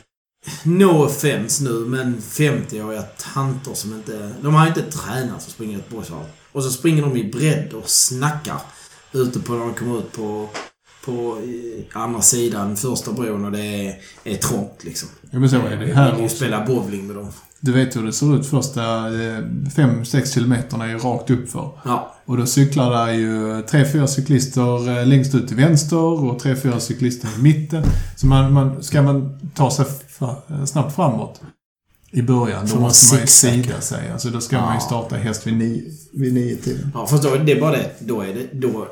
[0.62, 4.32] No offense nu, men 50-åriga tanter som inte...
[4.42, 6.32] De har inte tränat för att springa Göteborgsvarvet.
[6.52, 8.60] Och så springer de i bredd och snackar
[9.12, 10.48] ute på när de kommer ut på,
[11.04, 11.38] på
[11.92, 15.08] eh, andra sidan första bron och det är, är trångt liksom.
[15.30, 16.36] Ja, men så är det Jag här också.
[16.36, 17.28] spela bowling med dem.
[17.60, 21.70] Du vet hur det ser ut första 5-6 kilometerna är ju rakt uppför.
[21.84, 26.38] Ja, Och då cyklar där ju tre, fyra cyklister eh, längst ut till vänster och
[26.38, 27.84] tre, fyra cyklister i mitten.
[28.16, 29.86] Så man, man, ska man ta sig
[30.20, 31.40] eh, snabbt framåt
[32.10, 34.10] i början, då måste man ju sida sig.
[34.12, 34.80] Alltså då ska man ju Ja.
[34.80, 36.90] starta häst vid nio, vid nio tiden.
[36.94, 37.90] Ja, fast då, det är bara det.
[37.98, 38.48] Då är det...
[38.52, 38.86] Då,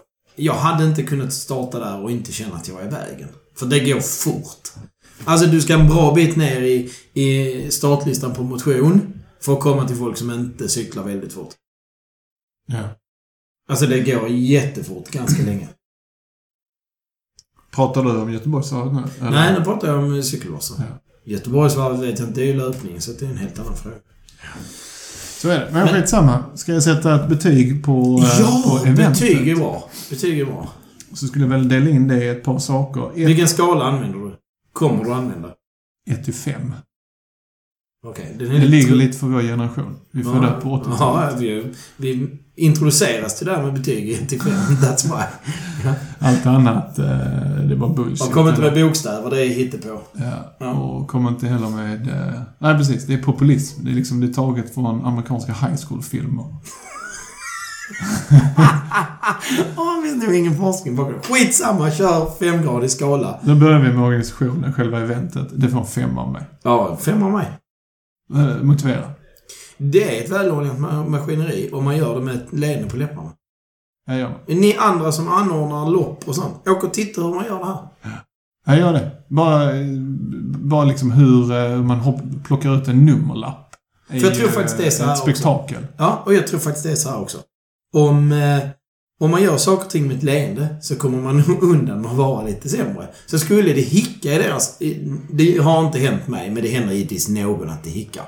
[0.44, 3.28] jag hade inte kunnat starta där och inte känna att jag var i vägen.
[3.56, 4.72] För det går fort.
[5.24, 9.88] Alltså, du ska en bra bit ner i, i startlistan på motion för att komma
[9.88, 11.54] till folk som inte cyklar väldigt fort.
[12.66, 12.88] Ja.
[13.68, 15.68] Alltså, det går jättefort ganska länge.
[17.70, 19.26] Pratar du om Göteborgsvarvet nu?
[19.26, 19.30] eller?
[19.30, 20.82] Nej, nu pratar jag om cykelvasan.
[20.88, 21.00] Ja.
[21.24, 23.96] Göteborgsvarvet vet jag inte, det är ju löpning så det är en helt annan fråga.
[25.40, 25.68] Så är det.
[25.72, 26.44] Men, Men- skitsamma.
[26.54, 28.62] Ska jag sätta ett betyg på, eh, Ja!
[28.66, 29.20] på eventet?
[29.20, 29.88] Betyg är bra.
[30.10, 30.68] Betyg är bra.
[31.12, 33.10] Så skulle jag väl dela in det i ett par saker.
[33.10, 34.36] Ett, Vilken skala använder du?
[34.72, 35.48] Kommer du använda?
[36.10, 36.72] ett till fem.
[38.06, 39.96] Okej, den är Det lite ligger lite för vår generation.
[40.10, 41.30] Vi är födda på 80-talet.
[41.32, 41.64] Ja, vi,
[41.96, 42.28] vi
[42.60, 44.38] introduceras till det här med betyg i 1-5.
[44.82, 45.24] That's why.
[46.18, 47.06] Allt annat, eh,
[47.68, 48.20] det bara bullshit.
[48.20, 50.00] Man kommer inte med bokstäver, det är hittepå.
[50.12, 50.70] Ja, Ja.
[50.72, 52.08] och kommer inte heller med...
[52.08, 53.06] Eh, nej, precis.
[53.06, 53.84] Det är populism.
[53.84, 56.44] Det är liksom det är taget från amerikanska high school-filmer.
[60.02, 61.34] Det finns nog ingen forskning bakom det.
[61.34, 63.38] Skitsamma, kör femgradig skala.
[63.42, 65.48] Då börjar vi med organisationen, själva eventet.
[65.52, 66.42] Det får en femma av mig.
[66.62, 67.48] Ja, fem av mig.
[68.34, 69.04] Eh, motivera.
[69.82, 73.32] Det är ett välordnat ma- maskineri och man gör det med ett leende på läpparna.
[74.06, 74.54] Jag gör det.
[74.54, 77.78] Ni andra som anordnar lopp och sånt, åk och titta hur man gör det här.
[78.66, 79.10] Jag gör det.
[79.28, 79.86] Bara, eh,
[80.60, 83.74] bara liksom hur eh, man hopp, plockar ut en nummerlapp.
[84.08, 85.86] För jag tror faktiskt det är så här Ett spektakel.
[85.96, 87.38] Ja, och jag tror faktiskt det är så här också.
[87.96, 88.58] Om, eh,
[89.20, 92.16] om man gör saker och ting med ett leende så kommer man undan med att
[92.16, 93.08] vara lite sämre.
[93.26, 94.78] Så skulle det hicka i deras...
[95.30, 98.24] Det har inte hänt mig, men det händer givetvis någon att det hickar.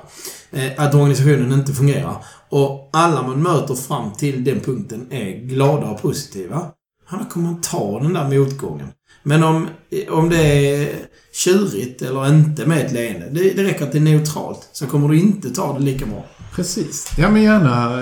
[0.51, 2.15] Eh, att organisationen inte fungerar.
[2.49, 6.65] Och alla man möter fram till den punkten är glada och positiva.
[7.05, 8.87] Han kommer man ta den där motgången.
[9.23, 9.67] Men om,
[10.09, 10.95] om det är
[11.33, 15.07] tjurigt eller inte med ett leende, det, det räcker att det är neutralt, så kommer
[15.07, 16.25] du inte ta det lika bra.
[16.55, 17.11] Precis.
[17.17, 18.01] Ja, men gärna.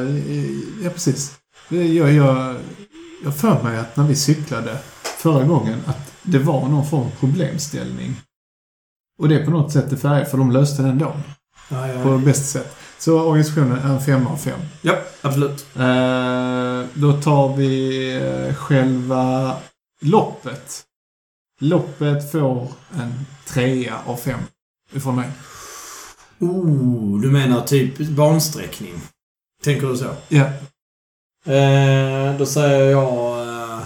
[0.84, 1.32] Ja, precis.
[1.69, 2.56] Jag, jag,
[3.23, 7.12] jag för mig att när vi cyklade förra gången att det var någon form av
[7.19, 8.15] problemställning.
[9.19, 11.13] Och det är på något sätt det färger, för de löste den då.
[11.69, 12.75] Ja, ja, På bästa sätt.
[12.97, 14.60] Så organisationen är en femma av fem.
[14.81, 15.65] Ja, absolut.
[15.75, 19.55] Eh, då tar vi eh, själva
[20.01, 20.84] loppet.
[21.60, 24.39] Loppet får en trea av fem
[24.93, 25.29] ifrån mig.
[26.39, 28.93] Oh, du menar typ bansträckning?
[29.63, 30.15] Tänker du så?
[30.27, 30.45] Ja.
[31.45, 33.41] Eh, då säger jag...
[33.41, 33.84] Eh,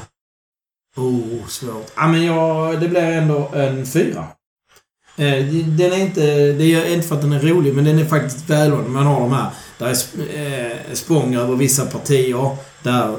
[0.96, 1.92] oh, svårt.
[1.96, 4.28] Ja, men jag, det blir ändå en fyra.
[5.18, 5.46] Eh,
[5.78, 6.22] den är inte...
[6.54, 8.92] Det är inte för att den är rolig, men den är faktiskt välordnad.
[8.92, 9.50] Man har de här...
[9.78, 12.58] Där är sp- eh, språng över vissa partier.
[12.84, 13.16] Där...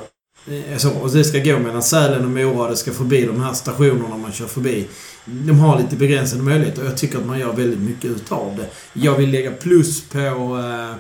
[0.51, 2.71] Eh, så, och det ska gå mellan Sälen och Mora.
[2.71, 4.87] Det ska förbi de här stationerna man kör förbi.
[5.25, 8.67] De har lite begränsade möjligheter och jag tycker att man gör väldigt mycket utav det.
[9.01, 10.19] Jag vill lägga plus på...
[10.19, 10.97] Eh,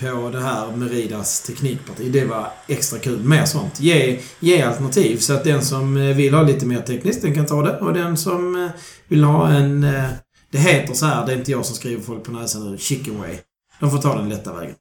[0.00, 2.10] på det här Meridas teknikparti.
[2.12, 3.24] Det var extra kul.
[3.24, 3.80] Mer sånt.
[3.80, 7.46] Ge, ge alternativ så att den som eh, vill ha lite mer tekniskt, den kan
[7.46, 7.78] ta det.
[7.78, 8.70] Och den som eh,
[9.08, 9.84] vill ha en...
[9.84, 10.04] eh,
[10.52, 13.18] Det heter så här, det är inte jag som skriver folk på näsan nu, chicken
[13.18, 13.34] way.
[13.80, 14.74] De får ta den lätta vägen.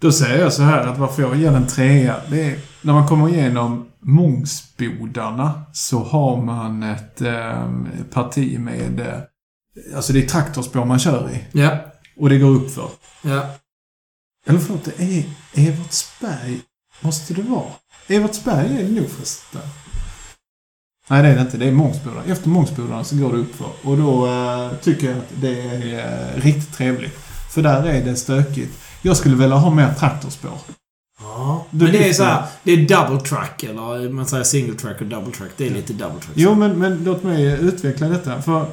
[0.00, 3.08] Då säger jag så här att varför jag ger den trea, det är när man
[3.08, 7.72] kommer igenom Mångsbodarna så har man ett eh,
[8.12, 9.00] parti med...
[9.00, 11.58] Eh, alltså det är traktorspår man kör i.
[11.58, 11.70] Ja.
[12.16, 12.88] Och det går upp för.
[13.22, 13.46] Ja.
[14.46, 15.24] Eller förlåt, det är
[15.54, 16.60] Evertsberg.
[17.00, 17.72] Måste det vara?
[18.06, 19.60] Evertsberg är det nog förresten.
[21.08, 21.56] Nej, det är det inte.
[21.56, 22.24] Det är Mångsbodarna.
[22.24, 23.70] Efter Mångsbodarna så går det upp för.
[23.82, 27.18] Och då eh, tycker jag att det är eh, riktigt trevligt.
[27.54, 28.78] För där är det stökigt.
[29.02, 30.58] Jag skulle vilja ha mer traktorspår.
[31.20, 31.66] Ja.
[31.70, 35.00] Du Men det är så här, det är double track eller man säger single track
[35.00, 35.50] och double track.
[35.56, 36.34] Det är lite double track.
[36.34, 38.42] Jo, men, men låt mig utveckla detta.
[38.42, 38.66] För,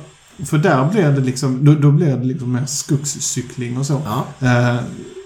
[0.46, 4.02] för där blir det liksom, då, då blir det liksom mer skogscykling och så.
[4.06, 4.48] Ja.
[4.48, 4.80] Eh,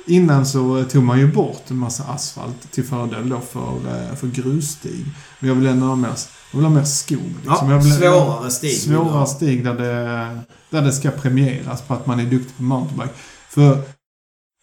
[0.10, 4.28] innan så tog man ju bort en massa asfalt till fördel då för, eh, för
[4.28, 5.06] grusstig.
[5.40, 6.14] Men jag vill ändå ha mer,
[6.52, 7.36] jag vill ha mer skog.
[7.36, 7.70] Liksom.
[7.70, 7.72] ja.
[7.72, 8.78] jag vill, Svårare stig.
[8.78, 13.14] Svårare stig där det, där det ska premieras på att man är duktig på mountainbike.
[13.50, 13.82] För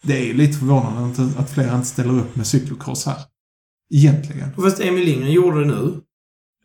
[0.03, 3.17] det är ju lite förvånande att, att fler inte ställer upp med cyklocross här.
[3.93, 4.53] Egentligen.
[4.55, 6.01] Fast Emil Lindgren gjorde det nu.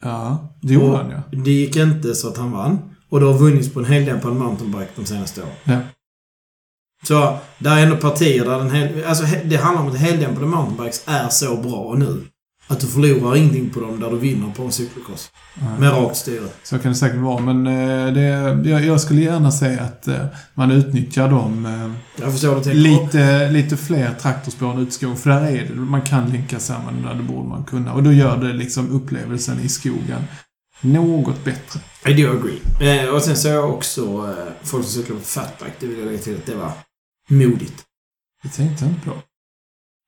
[0.03, 1.39] Ja, det gjorde han ja.
[1.45, 2.79] Det gick inte så att han vann.
[3.09, 5.53] Och det har vunnits på en heldämpad mountainbike de senaste åren.
[5.65, 5.81] Ja.
[7.03, 11.03] Så, där är ändå partier där den hel, Alltså det handlar om att heldämpade mountainbikes
[11.07, 12.23] är så bra nu.
[12.67, 15.31] Att du förlorar ingenting på dem där du vinner på en cykelcross.
[15.79, 16.45] Med rakt styre.
[16.63, 20.25] Så kan det säkert vara, men eh, det, jag, jag skulle gärna säga att eh,
[20.55, 21.67] man utnyttjar dem
[22.17, 25.19] eh, lite, lite fler traktorspår än utskog.
[25.19, 27.93] För där är det, man kan linka samman där, det borde man kunna.
[27.93, 30.23] Och då gör det liksom upplevelsen i skogen
[30.83, 31.81] något bättre.
[32.07, 32.61] I do agree.
[32.81, 35.73] Eh, och sen så jag också eh, folk som cyklar på fatbike.
[35.81, 36.73] Det vill jag lägga till att det var
[37.29, 37.85] modigt.
[38.43, 39.13] Det tänkte jag inte på.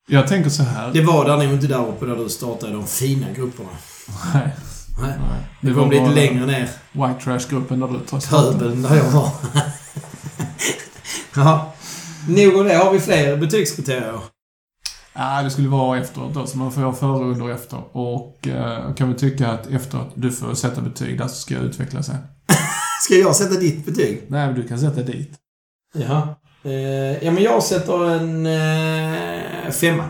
[0.07, 0.93] Jag tänker så här.
[0.93, 3.69] Det var där nog inte där uppe där du startade de fina grupperna.
[4.33, 4.49] Nej.
[5.01, 5.13] Nej.
[5.19, 5.43] nej.
[5.61, 6.69] Det kom lite längre ner.
[6.91, 8.19] White Trash-gruppen där du tar.
[8.19, 9.31] Pöbeln där jag var.
[11.35, 11.73] ja.
[12.27, 12.75] Nog om det.
[12.75, 14.19] Har vi fler betygskriterier?
[15.13, 17.97] Ja, det skulle vara efteråt då, så man får före, under och efter.
[17.97, 21.63] Och eh, kan vi tycka att efteråt, du får sätta betyg, där så ska jag
[21.63, 22.17] utveckla sen.
[23.03, 24.23] Ska jag sätta ditt betyg?
[24.27, 25.31] Nej, men du kan sätta dit.
[25.93, 26.35] Jaha.
[26.65, 30.09] Eh, ja, men jag sätter en eh, femma.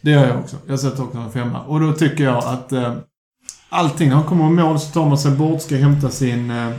[0.00, 0.56] Det gör jag också.
[0.66, 1.60] Jag sätter också en femma.
[1.60, 2.94] Och då tycker jag att eh,
[3.68, 6.70] allting, när han kommer i mål så tar man sig bort, ska hämta sin, eh,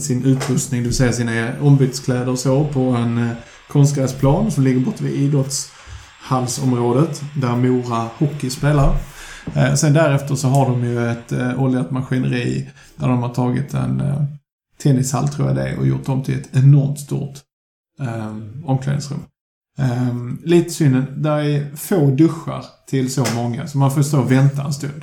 [0.00, 3.32] sin utrustning, det vill säga sina ombyteskläder och så, på en eh,
[3.68, 8.96] konstgräsplan som ligger borta vid idrottshallsområdet, där Mora Hockey spelar.
[9.54, 13.74] Eh, sen därefter så har de ju ett eh, oljat maskineri där de har tagit
[13.74, 14.22] en eh,
[14.78, 17.38] tennishall, tror jag det är, och gjort om till ett enormt stort
[18.00, 19.20] eh, omklädningsrum.
[19.78, 24.32] Um, lite synd, där är få duschar till så många, så man får stå och
[24.32, 25.02] vänta en stund.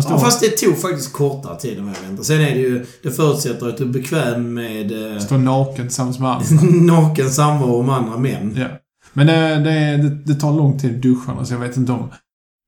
[0.00, 2.24] Står, Ja, fast det tog faktiskt kortare tid vad jag väntade.
[2.24, 2.86] Sen är det ju...
[3.02, 6.46] Det förutsätter att du är bekväm med eh, står naken tillsammans med andra.
[6.94, 8.54] naken samvaro med andra män.
[8.56, 8.66] ja.
[9.12, 12.10] Men det, det, det, det tar lång tid i duscharna, så jag vet inte om,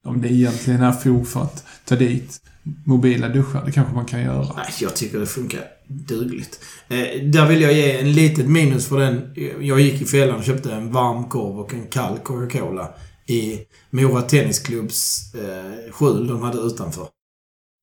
[0.04, 2.40] om det egentligen är fog för att ta dit
[2.84, 3.64] mobila duschar.
[3.64, 4.52] Det kanske man kan göra.
[4.56, 6.60] Nej, jag tycker det funkar dugligt.
[6.88, 9.34] Eh, där vill jag ge en litet minus för den.
[9.60, 12.94] Jag gick i fällan och köpte en varm korv och en kall Coca-Cola
[13.26, 13.58] i
[13.90, 17.08] Mora Tennisklubbs eh, skjul de hade utanför.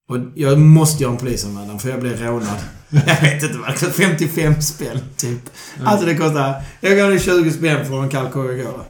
[0.09, 2.59] Och jag måste göra en polisanmälan för jag blev rånad.
[2.89, 3.89] Jag vet inte vad det kostar.
[3.89, 5.49] 55 spänn, typ.
[5.83, 6.63] Alltså det kostar...
[6.81, 8.85] Jag gav det 20 spänn för en kall Coca-Cola.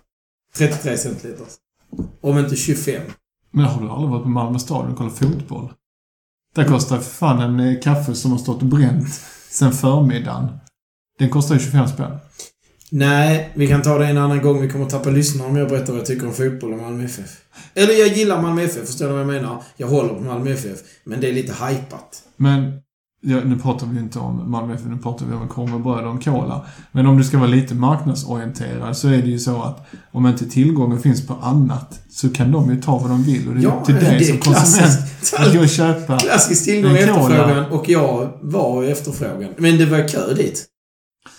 [0.56, 1.46] 33 centiliter.
[2.22, 3.02] Om inte 25.
[3.52, 5.74] Men har du aldrig varit på Malmö stadion och kollat fotboll?
[6.56, 10.48] Där kostar fan en eh, kaffe som har stått bränt sen förmiddagen.
[11.20, 12.18] Den kostar ju 25 spänn.
[12.90, 14.62] Nej, vi kan ta det en annan gång.
[14.62, 17.04] Vi kommer att tappa lyssnare om jag berättar vad jag tycker om fotboll och Malmö
[17.06, 17.30] FF.
[17.74, 19.64] Eller jag gillar Malmö FF, förstår du vad jag menar?
[19.78, 22.24] Jag håller på Malmö FF, men det är lite hypat.
[22.38, 22.83] Men
[23.24, 26.66] ja, nu pratar vi inte om Malmö FF, nu pratar vi om korv och cola.
[26.92, 30.50] Men om du ska vara lite marknadsorienterad så är det ju så att om inte
[30.50, 33.64] tillgången finns på annat så kan de ju ta vad de vill och det är
[33.64, 35.00] Ja, till dig som konsument
[35.38, 36.20] att gå och köpa.
[36.20, 39.50] Klassisk tillgång och efterfrågan och jag var efterfrågan.
[39.58, 40.66] Men det var kö dit.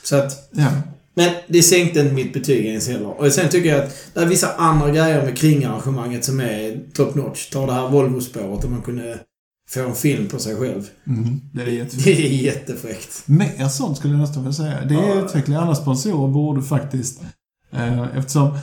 [0.02, 0.50] Så att...
[0.52, 0.68] Ja.
[1.16, 3.20] Men det sänkte inte mitt betyg ens heller.
[3.20, 7.14] Och sen tycker jag att det är vissa andra grejer med kringarrangemanget som är top
[7.14, 7.50] notch.
[7.50, 9.18] Ta det här Volvo-spåret och man kunde
[9.70, 10.82] få en film på sig själv.
[11.06, 12.04] Mm, det är jättefint.
[12.04, 13.22] Det är jättefräckt.
[13.26, 14.84] Mer sånt skulle jag nästan vilja säga.
[14.88, 15.24] Det är Ja.
[15.24, 15.56] utveckling.
[15.56, 17.22] Alla sponsorer borde faktiskt,
[17.72, 18.58] eh, eftersom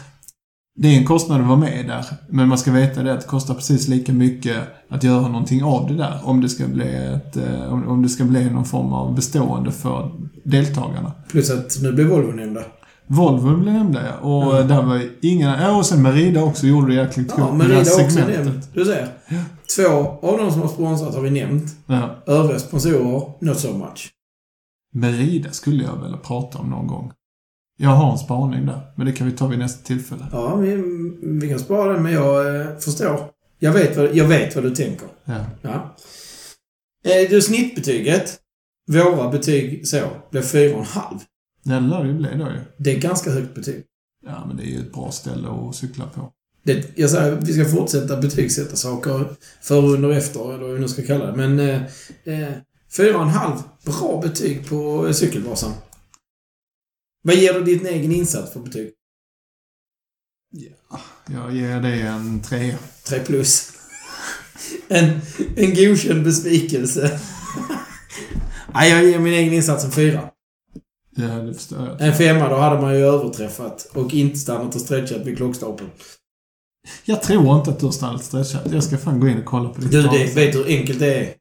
[0.76, 3.28] det är en kostnad att vara med där, men man ska veta det att det
[3.28, 4.58] kostar precis lika mycket
[4.90, 8.10] att göra någonting av det där om det ska bli, ett, eh, om, om det
[8.10, 10.12] ska bli någon form av bestående för
[10.44, 11.12] deltagarna.
[11.30, 12.62] Plus att nu blir Volvo nämnda.
[13.08, 14.68] Volvo blev nämnda ja, och Mm.
[14.68, 17.80] där var ingen, ja och sen Merida också gjorde det jäkligt Ja, coolt är här
[18.06, 18.70] också nämnt.
[18.74, 19.08] Du ser.
[19.76, 21.76] Två av de som har sponsrat har vi nämnt.
[21.86, 22.24] Ja.
[22.26, 24.10] Övriga sponsorer, not so much.
[24.94, 27.12] Merida skulle jag vilja prata om någon gång.
[27.78, 30.26] Jag har en spaning där, men det kan vi ta vid nästa tillfälle.
[30.32, 30.76] Ja, vi,
[31.22, 33.30] vi kan spara den, men jag eh, förstår.
[33.60, 35.08] Jag vet, vad, jag vet vad du tänker.
[35.26, 35.46] Ja.
[35.62, 35.96] Ja.
[37.06, 38.40] Eh, du, snittbetyget.
[38.92, 40.00] Våra betyg så,
[40.32, 41.20] blev 4,5.
[41.64, 42.60] Det lär det ju bli då ju.
[42.78, 43.84] Det är ganska högt betyg.
[44.26, 46.32] Ja, men det är ju ett bra ställe att cykla på.
[46.64, 49.26] Det, jag säger, vi ska fortsätta betygsätta saker
[49.62, 51.36] före, under och efter, eller vad vi nu ska kalla det.
[51.36, 51.82] Men eh,
[52.24, 52.54] eh,
[52.98, 53.60] 4,5.
[53.86, 55.74] Bra betyg på eh, Cykelvasan.
[57.24, 58.92] Vad ger du din egen insats för betyg?
[61.32, 62.78] Jag ger det en trea.
[63.04, 63.72] 3 plus.
[64.88, 65.22] En,
[65.56, 67.20] en godkänd besvikelse.
[68.74, 70.30] Nej, jag ger min egen insats en 4.
[71.16, 72.02] Ja, det förstår jag.
[72.02, 75.90] En femma, då hade man ju överträffat och inte stannat och stretchat vid klockstapeln.
[77.06, 78.62] Jag tror inte att du har stannat stretchat.
[78.72, 81.00] Jag ska fan gå in och kolla på ditt Du, det, vet du hur enkelt
[81.00, 81.34] det är?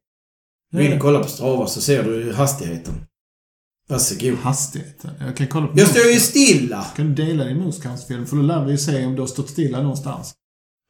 [0.73, 1.01] Gå in och Ja.
[1.01, 2.95] kolla på Strava så ser du hastigheten.
[3.89, 4.39] Varsågod.
[4.39, 5.11] Hastigheten.
[5.21, 6.87] Jag kan kolla på Jag står ju stilla!
[6.97, 8.27] Kan du dela din Moosecast-film?
[8.27, 10.33] För då lär vi ju se om du har stått stilla någonstans.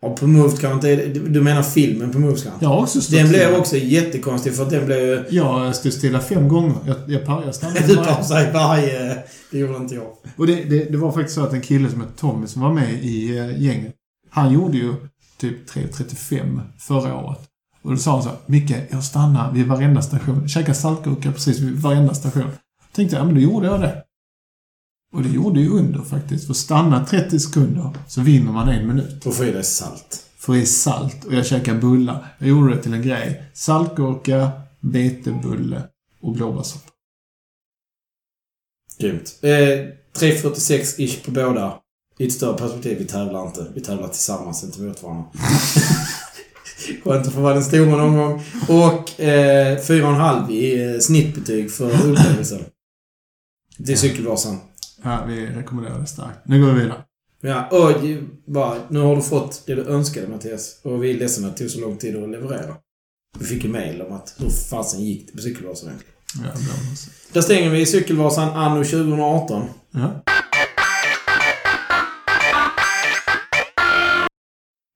[0.02, 2.56] Och på Movecount är det, Du menar filmen på Movecount?
[2.60, 3.46] Jag har också stått Den stilla.
[3.48, 5.24] blev också jättekonstig för att den blev ju...
[5.30, 6.76] Jag stod stilla fem gånger.
[6.86, 9.18] Jag, jag, par- jag stannade Du pausade i varje...
[9.50, 10.06] Det gjorde inte jag.
[10.36, 12.72] Och det, det, det var faktiskt så att en kille som hette Tommy som var
[12.74, 13.94] med i eh, gänget,
[14.30, 14.94] han gjorde ju
[15.36, 17.40] typ 3.35 förra året.
[17.82, 20.48] Och då sa han så här, Micke, jag stannar vid varenda station.
[20.48, 22.50] Käkar saltgurka precis vid varenda station.
[22.92, 24.04] Tänkte jag, ja men då gjorde jag det.
[25.12, 26.46] Och det gjorde ju under faktiskt.
[26.46, 29.26] För stanna 30 sekunder så vinner man en minut.
[29.26, 30.26] Och Frida är salt.
[30.36, 32.34] För det är salt och jag käkar bullar.
[32.38, 33.42] Jag gjorde det till en grej.
[33.52, 34.50] Saltgurka,
[34.80, 35.82] vetebulle
[36.20, 36.90] och blåbärssoppa.
[38.98, 39.38] Grymt.
[39.42, 41.80] Eh, 3.46-ish på båda.
[42.20, 43.66] I ett större perspektiv, vi tävlar inte.
[43.74, 45.24] Vi tävlar tillsammans, inte mot varandra.
[47.04, 48.42] Skönt att få vara den stora någon gång.
[48.68, 52.64] Och eh, 4,5 i eh, snittbetyg för upplevelsen.
[53.76, 54.58] Det är Cykelvasan.
[55.02, 56.38] Ja, vi rekommenderar det starkt.
[56.44, 57.02] Nu går vi vidare.
[57.40, 57.92] Ja, och
[58.46, 60.80] bara, nu har du fått det du önskade Mattias.
[60.82, 62.74] Och vi är ledsna att det tog så lång tid att leverera.
[63.38, 66.14] Vi fick ju mail om att hur fasen gick det på Cykelvasan egentligen?
[66.34, 67.32] Ja, det.
[67.32, 69.62] Där stänger vi Cykelvasan anno 2018.
[69.90, 70.22] Ja.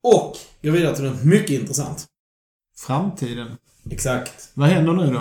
[0.05, 2.07] Och går vidare till något mycket intressant.
[2.77, 3.57] Framtiden.
[3.91, 4.51] Exakt.
[4.55, 5.19] Vad händer nu då?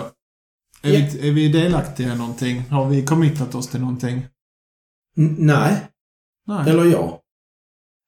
[0.82, 1.06] Är, Ja.
[1.12, 2.60] vi, är vi delaktiga i någonting?
[2.70, 4.26] Har vi committat oss till någonting?
[5.16, 5.76] N- nej.
[6.46, 6.70] Nej.
[6.70, 7.20] Eller ja.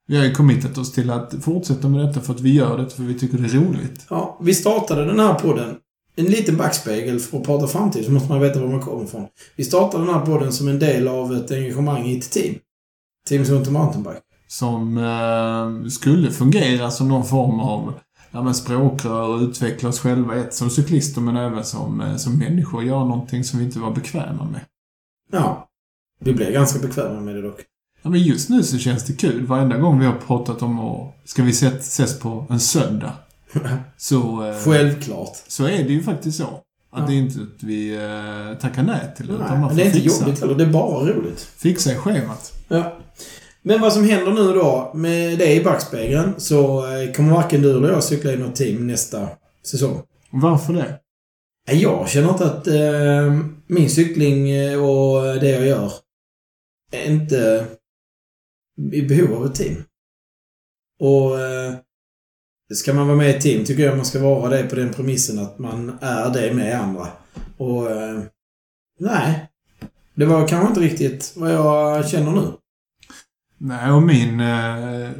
[0.08, 2.90] Vi har ju committat oss till att fortsätta med detta för att vi gör det
[2.90, 4.06] för vi tycker det är roligt.
[4.10, 5.76] Ja, vi startade den här podden.
[6.16, 9.26] En liten backspegel för att prata framtid så måste man veta var man kommer ifrån.
[9.56, 12.54] Vi startade den här podden som en del av ett engagemang i ett team.
[13.28, 14.20] Team Zonto Mountainbike.
[14.46, 17.92] Som eh, skulle fungera som någon form av
[18.30, 20.34] ja, men språkrör och utveckla oss själva.
[20.36, 22.82] Ett som cyklister men även som, eh, som människor.
[22.84, 24.60] Göra någonting som vi inte var bekväma med.
[25.32, 25.68] Ja.
[26.20, 27.60] Vi blev ganska bekväma med det dock.
[28.02, 29.46] Ja, men just nu så känns det kul.
[29.46, 33.12] Varenda gång vi har pratat om att ska vi ses, på en söndag.
[33.96, 35.36] Så, eh, Självklart.
[35.48, 36.44] så är det ju faktiskt så.
[36.44, 37.06] Att Ja.
[37.06, 39.32] det är inte att vi eh, tackar nej till det.
[39.32, 40.54] utan Nej, man men det får är inte fixa, jobbigt heller.
[40.54, 41.40] Det är bara roligt.
[41.40, 42.52] fixa i schemat.
[42.68, 42.96] Ja.
[43.68, 47.76] Men vad som händer nu då med det i backspegeln så eh, kommer varken du
[47.76, 49.28] eller jag cykla i något team nästa
[49.62, 50.02] säsong.
[50.30, 51.00] Varför det?
[51.72, 55.92] Jag känner inte att eh, min cykling eh, och det jag gör
[56.92, 57.66] är inte
[58.92, 59.84] i behov av ett team.
[61.00, 61.74] Och eh,
[62.74, 64.92] ska man vara med i ett team tycker jag man ska vara det på den
[64.92, 67.08] premissen att man är det med andra.
[67.56, 68.20] Och eh,
[69.00, 69.50] nej.
[70.14, 72.52] Det var kanske inte riktigt vad jag känner nu.
[73.58, 75.10] Nej, och min, eh,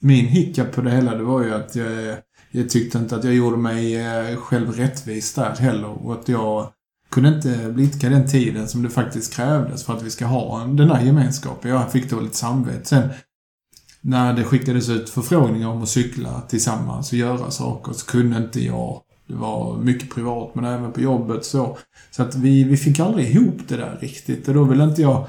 [0.00, 2.16] min hicka på det hela, det var ju att jag,
[2.50, 6.06] jag tyckte inte att jag gjorde mig eh, själv rättvis där heller.
[6.06, 6.72] Och att jag
[7.10, 10.90] kunde inte blidka den tiden som det faktiskt krävdes för att vi ska ha den
[10.90, 11.70] här gemenskapen.
[11.70, 12.84] Jag fick dåligt samvete.
[12.84, 13.08] Sen
[14.00, 18.64] när det skickades ut förfrågningar om att cykla tillsammans och göra saker så kunde inte
[18.64, 19.00] jag.
[19.26, 21.78] Det var mycket privat men även på jobbet så.
[22.10, 25.26] Så att vi, vi fick aldrig ihop det där riktigt och då ville inte jag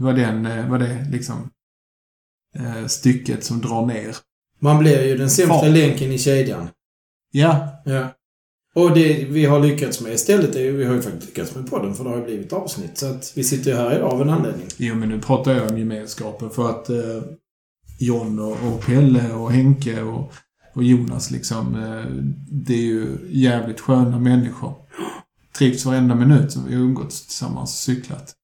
[0.00, 1.50] det var den, eh, var det liksom
[2.58, 4.16] eh, stycket som drar ner.
[4.58, 5.72] Man blir ju den sämsta Fan.
[5.72, 6.68] länken i kedjan.
[7.32, 8.08] Ja, Ja.
[8.74, 11.70] Och det vi har lyckats med istället är ju, vi har ju faktiskt lyckats med
[11.70, 12.98] podden för det har ju blivit avsnitt.
[12.98, 14.66] Så att vi sitter ju här idag av en anledning.
[14.76, 17.22] jo men nu pratar jag om gemenskapen för att eh,
[17.98, 20.32] John och, och Pelle och Henke och,
[20.74, 22.12] och Jonas liksom, eh,
[22.50, 24.74] det är ju jävligt sköna människor.
[25.58, 28.34] Trivs varenda minut som vi har umgåtts tillsammans och cyklat.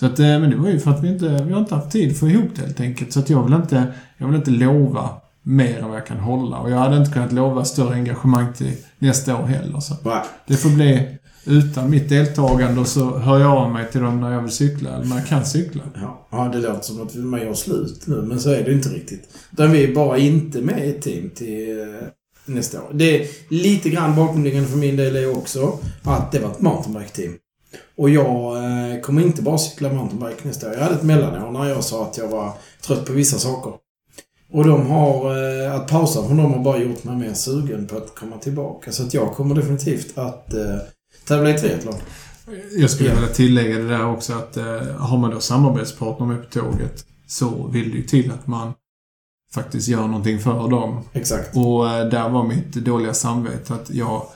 [0.00, 1.90] Så att, eh, men det var ju för att vi inte, vi har inte haft
[1.90, 3.12] tid få ihop det helt enkelt.
[3.12, 3.86] Så att jag vill inte,
[4.18, 5.10] jag vill inte lova
[5.42, 6.58] mer än vad jag kan hålla.
[6.58, 9.80] Och jag hade inte kunnat lova större engagemang till nästa år heller.
[9.80, 9.94] Så
[10.46, 14.32] det får bli utan mitt deltagande och så hör jag av mig till dem när
[14.32, 15.82] jag vill cykla, eller när jag kan cykla.
[15.94, 18.88] Ja, ja, det låter som att man gör slut nu, men så är det inte
[18.88, 19.28] riktigt.
[19.52, 22.08] Utan vi är bara inte med i ett team till eh,
[22.44, 22.90] nästa år.
[22.92, 27.32] Det är lite grann bakomliggande för min del är också att det var ett mountainbike-team.
[27.96, 30.74] Och jag eh, kommer inte bara cykla mountainbike nästa år.
[30.74, 32.52] Jag hade ett mellanår när jag sa att jag var
[32.86, 33.72] trött på vissa saker.
[34.52, 37.96] Och de har, eh, att pausa från dem har bara gjort mig mer sugen på
[37.96, 38.92] att komma tillbaka.
[38.92, 40.76] Så att jag kommer definitivt att eh,
[41.28, 41.94] tävla i triathlon.
[42.78, 43.14] Jag skulle Ja.
[43.14, 47.66] vilja tillägga det där också att eh, har man då samarbetspartner med på tåget så
[47.66, 48.72] vill det ju till att man
[49.54, 51.00] faktiskt gör någonting för dem.
[51.12, 51.56] Exakt.
[51.56, 54.26] Och eh, där var mitt dåliga samvete att jag,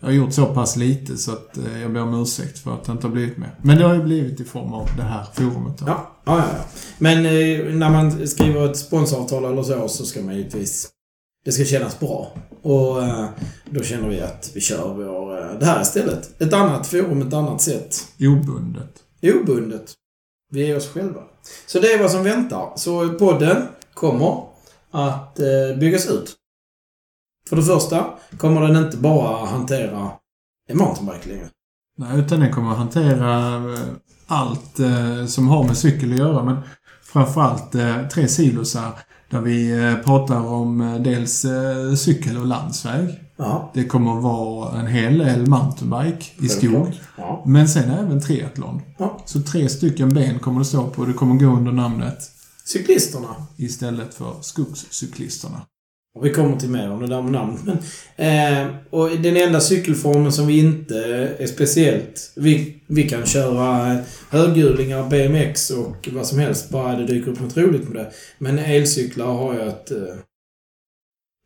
[0.00, 2.84] jag har gjort så pass lite så att eh, jag ber om ursäkt för att
[2.84, 3.50] det inte har blivit med.
[3.62, 5.84] Men det har ju blivit i form av det här forumet då.
[5.86, 6.64] Ja, ja, ja.
[6.98, 10.88] Men eh, när man skriver ett sponsoravtal eller så, så ska man givetvis...
[11.44, 12.32] Det ska kännas bra.
[12.62, 13.24] Och eh,
[13.70, 16.42] då känner vi att vi kör vår, det här istället.
[16.42, 18.06] Ett annat forum, ett annat sätt.
[18.20, 18.90] Obundet.
[19.22, 19.92] Obundet.
[20.50, 21.20] Vi är oss själva.
[21.66, 22.72] Så det är vad som väntar.
[22.76, 23.62] Så podden
[23.94, 24.44] kommer
[24.90, 25.38] att
[25.78, 26.37] byggas ut.
[27.48, 28.06] För det första
[28.38, 30.10] kommer den inte bara hantera
[30.68, 31.48] en mountainbike längre.
[31.98, 33.80] Nej, utan den kommer hantera eh,
[34.26, 36.44] allt eh, som har med cykel att göra.
[36.44, 36.56] Men
[37.02, 38.98] framförallt eh, tre silosar
[39.30, 41.46] där vi eh, pratar om dels
[41.98, 43.20] cykel och landsväg.
[43.36, 47.00] Ja, Det kommer att vara en hel del mountainbike i skog.
[47.16, 47.42] Ja.
[47.46, 48.82] Men sen även triathlon.
[48.98, 49.18] ja.
[49.26, 51.04] Så tre stycken ben kommer det stå på.
[51.04, 52.18] Det kommer gå under namnet
[52.64, 53.28] Cyklisterna.
[53.56, 55.60] istället för skogscyklisterna.
[56.18, 57.58] Och vi kommer till mer om det där med namn.
[57.64, 57.78] Men,
[58.16, 60.96] eh, och den enda cykelformen som vi inte
[61.38, 62.32] är speciellt...
[62.36, 63.98] Vi, vi kan köra
[64.30, 68.12] höghjulingar, BMX och vad som helst bara det dyker upp något roligt med det.
[68.38, 70.16] Men elcyklar har jag ett eh,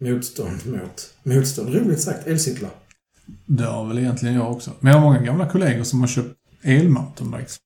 [0.01, 1.15] motstånd mot.
[1.23, 2.27] Motstånd, roligt sagt.
[2.27, 2.71] Elcyklar.
[3.47, 4.71] Det har väl egentligen jag också.
[4.81, 7.57] Men jag har många gamla kollegor som har köpt elmountainbikes.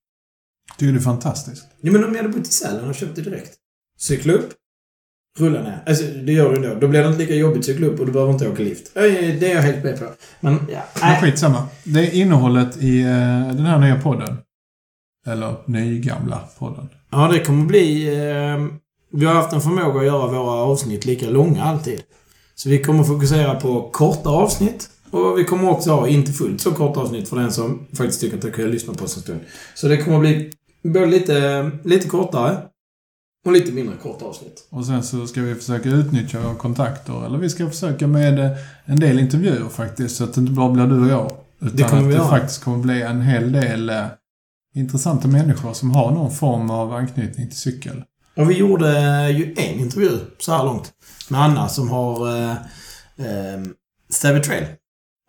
[0.78, 1.64] Tycker det är fantastiskt.
[1.80, 3.54] Ja, men om jag hade bott i Sälen och köpt det direkt.
[3.98, 4.52] Cykla upp.
[5.36, 5.82] Rulla ner.
[5.86, 6.80] Alltså, det gör du ändå.
[6.80, 8.94] Då blir det inte lika jobbigt att cykla upp och du behöver inte åka lift.
[8.94, 10.04] Det är jag helt med på.
[10.40, 10.80] Men, ja.
[11.00, 11.66] Men skitsamma.
[11.84, 13.06] Det är innehållet i eh,
[13.56, 14.36] den här nya podden.
[15.26, 16.88] Eller nygamla podden.
[17.10, 18.06] Ja, det kommer bli...
[18.06, 18.66] Eh,
[19.12, 22.00] vi har haft en förmåga att göra våra avsnitt lika långa alltid.
[22.54, 24.90] Så vi kommer fokusera på korta avsnitt.
[25.10, 28.36] Och vi kommer också ha inte fullt så korta avsnitt för den som faktiskt tycker
[28.36, 29.40] att det kan lyssna på oss en stund.
[29.74, 30.50] Så det kommer bli
[30.82, 32.58] både lite, lite kortare
[33.46, 34.66] och lite mindre korta avsnitt.
[34.70, 37.26] Och sen så ska vi försöka utnyttja våra kontakter.
[37.26, 38.50] Eller vi ska försöka med eh,
[38.84, 40.16] en del intervjuer faktiskt.
[40.16, 41.32] Så att det inte bara blir du och jag.
[41.60, 42.28] Utan Det kommer att det göra.
[42.28, 44.04] faktiskt kommer bli en hel del eh,
[44.74, 48.02] intressanta människor som har någon form av anknytning till cykel.
[48.36, 48.90] Och vi gjorde
[49.30, 50.92] ju en intervju så här långt.
[51.28, 52.50] Med Anna som har eh,
[53.18, 53.60] eh,
[54.10, 54.64] Stavy Trail.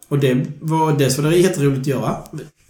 [0.10, 2.18] Och det var, dels var det jätteroligt att göra.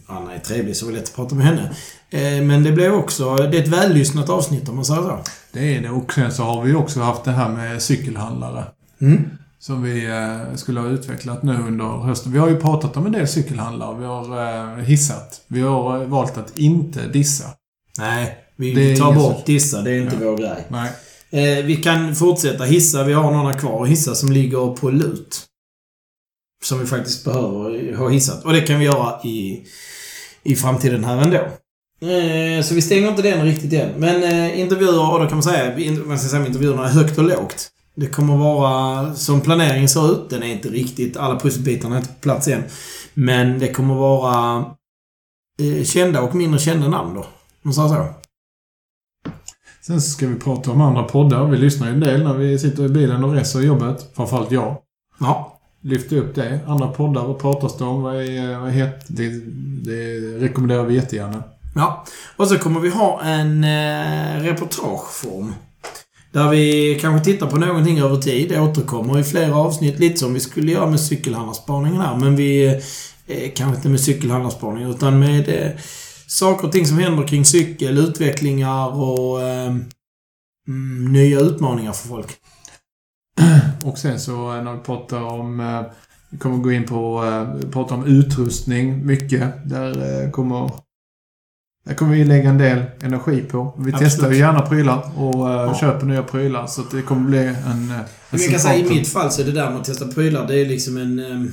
[0.06, 1.70] Anna är trevlig så det var lätt att prata med henne.
[2.10, 3.36] Eh, men det blev också...
[3.36, 5.18] Det är ett vällyssnat avsnitt om man säger så.
[5.58, 5.90] Det är det.
[5.90, 8.64] Och sen så har vi också haft det här med cykelhandlare.
[9.00, 9.30] Mm.
[9.58, 12.32] Som vi eh, skulle ha utvecklat nu under hösten.
[12.32, 13.98] Vi har ju pratat om en del cykelhandlare.
[13.98, 15.40] Vi har eh, hissat.
[15.48, 17.44] Vi har eh, valt att inte dissa.
[17.98, 19.82] Nej, vi Det tar bort dissa.
[19.82, 20.30] Det är inte Ja.
[20.30, 20.66] vår grej.
[20.68, 20.90] Nej.
[21.30, 23.04] Eh, vi kan fortsätta hissa.
[23.04, 25.44] Vi har några kvar att hissa som ligger på lut.
[26.64, 28.44] Som vi faktiskt behöver ha hissat.
[28.44, 29.64] Och det kan vi göra i,
[30.42, 31.40] i framtiden här ändå.
[32.00, 33.90] Eh, så vi stänger inte den riktigt än.
[33.96, 37.18] Men eh, intervjuer, och då kan man säga, man ska säga med intervjuerna är högt
[37.18, 37.68] och lågt.
[37.94, 40.30] Det kommer vara som planeringen ser ut.
[40.30, 42.62] Den är inte riktigt, alla pusselbitarna är inte på plats än.
[43.14, 44.64] Men det kommer vara
[45.60, 47.20] eh, kända och mindre kända namn då.
[47.20, 47.26] Om
[47.62, 48.08] man säger så.
[49.80, 51.44] Sen ska vi prata om andra poddar.
[51.44, 54.10] Vi lyssnar ju en del när vi sitter i bilen och reser i jobbet.
[54.14, 54.76] Framförallt jag.
[55.20, 55.58] Ja.
[55.80, 56.60] Lyfter upp det.
[56.66, 58.02] Andra poddar, vad pratas det om?
[58.02, 59.28] Vad är, vad heter det?
[59.90, 61.42] Det rekommenderar vi jättegärna.
[61.74, 62.04] Ja,
[62.36, 65.54] och så kommer vi ha en eh, reportageform.
[66.32, 70.40] Där vi kanske tittar på någonting över tid, återkommer i flera avsnitt, lite som vi
[70.40, 72.16] skulle göra med cykelhandlarspaningen här.
[72.16, 72.66] Men vi,
[73.26, 75.70] eh, kanske inte med cykelhandlarspaningen, utan med eh,
[76.26, 79.74] saker och ting som händer kring cykel, utvecklingar och eh,
[80.68, 82.28] mm, nya utmaningar för folk.
[83.84, 85.60] Och sen så eh, när vi pratar om...
[85.60, 85.82] eh,
[86.30, 87.24] Vi kommer gå in på...
[87.24, 89.68] eh, Prata om utrustning mycket.
[89.70, 90.70] Där eh, kommer...
[91.88, 93.74] Där kommer vi lägga en del energi på.
[93.78, 94.12] Vi Absolut.
[94.12, 95.78] testar ju gärna prylar och eh, Ja.
[95.80, 96.66] köper nya prylar.
[96.66, 97.90] Så att det kommer bli en...
[97.90, 97.98] eh,
[98.30, 100.60] en kan säga i mitt fall så är det där med att testa prylar, det
[100.60, 101.52] är liksom en,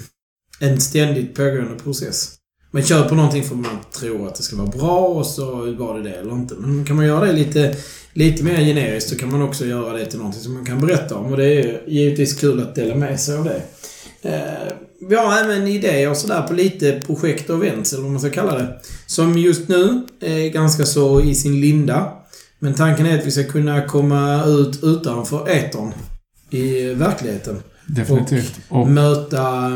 [0.60, 2.34] en ständigt pågående process.
[2.72, 6.10] Man köper någonting för man tror att det ska vara bra och så var det
[6.10, 6.56] det eller inte.
[6.58, 7.76] Men kan man göra det lite,
[8.14, 11.16] lite mer generiskt så kan man också göra det till någonting som man kan berätta
[11.16, 11.32] om.
[11.32, 13.62] Och det är givetvis kul att dela med sig av det.
[15.10, 18.30] Vi har även idéer och sådär på lite projekt och events, eller vad man ska
[18.30, 18.80] kalla det.
[19.06, 22.12] Som just nu är ganska så i sin linda.
[22.60, 25.94] Men tanken är att vi ska kunna komma ut utanför etern
[26.50, 27.64] i verkligheten.
[27.88, 28.60] Definitivt.
[28.70, 29.70] Och, Möta,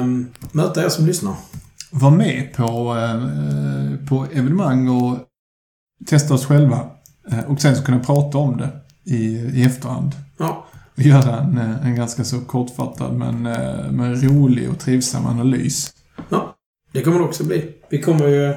[0.52, 1.34] möta er som lyssnar.
[1.92, 5.18] vara med på, eh, på evenemang och
[6.08, 6.80] testa oss själva.
[7.32, 8.70] Eh, och sen så kunna prata om det
[9.04, 10.12] i, i efterhand.
[10.38, 10.66] Ja,
[11.00, 15.94] Göra en, eh, en ganska så kortfattad men, eh, men rolig och trivsam analys.
[16.30, 16.56] ja.
[16.92, 17.76] Det kommer det också bli.
[17.90, 18.54] Vi kommer ju...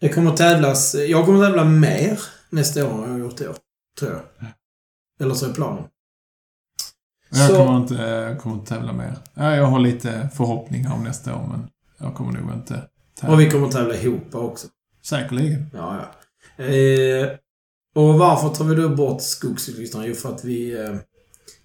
[0.00, 0.94] Det kommer tävlas...
[0.94, 2.20] Jag kommer tävla mer
[2.50, 3.56] nästa år än jag har gjort i år.
[3.98, 4.20] Tror jag.
[5.20, 5.84] Eller så är planen.
[7.30, 9.16] Jag Så- kommer inte, eh, kommer inte tävla mer.
[9.34, 11.68] Ja, jag har lite förhoppningar om nästa år men
[11.98, 12.82] jag kommer nog inte
[13.20, 13.34] tävla.
[13.34, 14.66] Och vi kommer tävla ihop också.
[15.02, 15.70] Säkerligen.
[15.74, 15.96] Ja,
[16.56, 16.64] ja.
[16.64, 17.28] Eh,
[17.94, 20.06] och varför tar vi då bort skogscyklisterna?
[20.06, 20.94] Jo, för att vi, eh,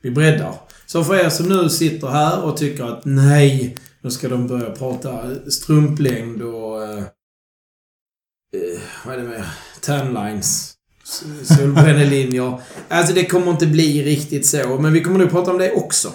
[0.01, 0.53] vi breddar.
[0.85, 4.71] Så för er som nu sitter här och tycker att nej, nu ska de börja
[4.71, 6.83] prata strumplängd och...
[6.83, 6.97] Eh,
[8.53, 9.45] eh vad är det mer?
[9.81, 10.73] Tanlines.
[11.43, 12.61] Solbrännelinjer.
[12.89, 16.13] Alltså det kommer inte bli riktigt så, men vi kommer nog prata om det också.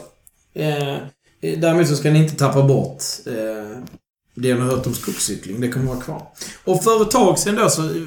[0.55, 0.93] Eh,
[1.41, 3.79] eh, däremot så ska ni inte tappa bort eh,
[4.35, 5.61] det ni har hört om skogscykling.
[5.61, 6.27] Det kommer vara kvar.
[6.65, 8.03] Och för ett tag sedan då så eh,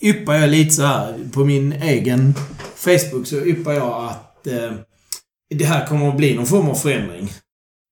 [0.00, 2.34] yppade jag lite så här på min egen
[2.74, 4.72] Facebook så yppade jag att eh,
[5.54, 7.32] det här kommer att bli någon form av förändring.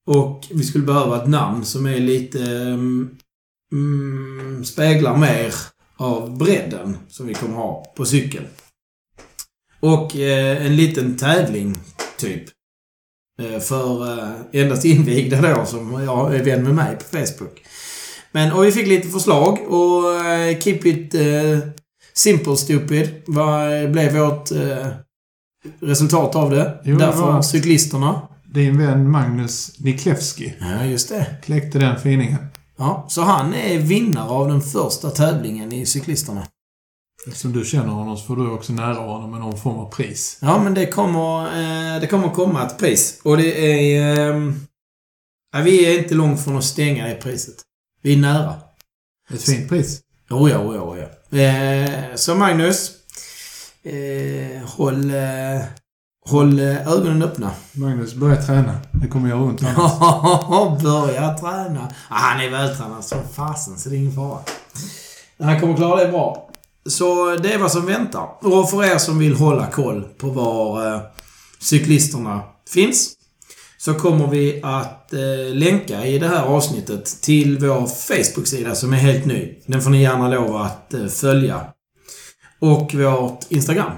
[0.07, 2.42] Och vi skulle behöva ett namn som är lite...
[2.44, 3.16] Mm,
[3.72, 5.55] mm, speglar mer
[5.96, 8.46] av bredden som vi kommer ha på cykeln.
[9.80, 11.78] Och eh, en liten tävling,
[12.18, 12.44] typ.
[13.42, 17.62] Eh, för eh, endast invigda då, som jag är vän med mig på Facebook.
[18.32, 21.59] Men, och vi fick lite förslag och eh, Keep it eh,
[22.12, 24.86] simple stupid vad blev vårt eh,
[25.80, 26.80] resultat av det.
[26.84, 28.20] Jo, det Därför var- cyklisterna.
[28.44, 31.26] Din vän Magnus Niklewski Ja, just det.
[31.42, 32.46] kläckte den finingen.
[32.76, 36.46] Ja, så han är vinnare av den första tävlingen i cyklisterna.
[37.26, 40.38] Eftersom du känner honom så får du också nära honom med någon form av pris.
[40.40, 43.20] Ja, men det kommer, eh, det kommer komma ett pris.
[43.24, 44.30] Och det är...
[44.30, 44.52] Eh,
[45.52, 47.54] ja, vi är inte långt från att stänga det priset.
[48.02, 48.54] Vi är nära.
[49.34, 50.00] Ett fint pris.
[50.30, 50.98] Oh ja, oh ja, oh
[51.30, 51.38] ja.
[51.38, 52.90] Eh, så Magnus.
[53.87, 55.62] Eh, håll, eh,
[56.26, 57.51] håll eh, ögonen öppna.
[57.72, 58.80] Magnus, börja träna.
[58.93, 60.82] Det kommer göra ont annars.
[60.82, 61.89] Börja träna.
[62.09, 64.39] Ah, han är vältränad som fasen, så det är ingen fara.
[65.39, 66.51] Han kommer klara det bra.
[66.87, 68.28] Så det är vad som väntar.
[68.41, 71.01] Och för er som vill hålla koll på var eh,
[71.61, 73.12] cyklisterna finns
[73.78, 78.97] så kommer vi att eh, länka i det här avsnittet till vår Facebook-sida som är
[78.97, 79.59] helt ny.
[79.66, 81.73] Den får ni gärna lov att eh, följa.
[82.64, 83.92] Och vårt Instagram.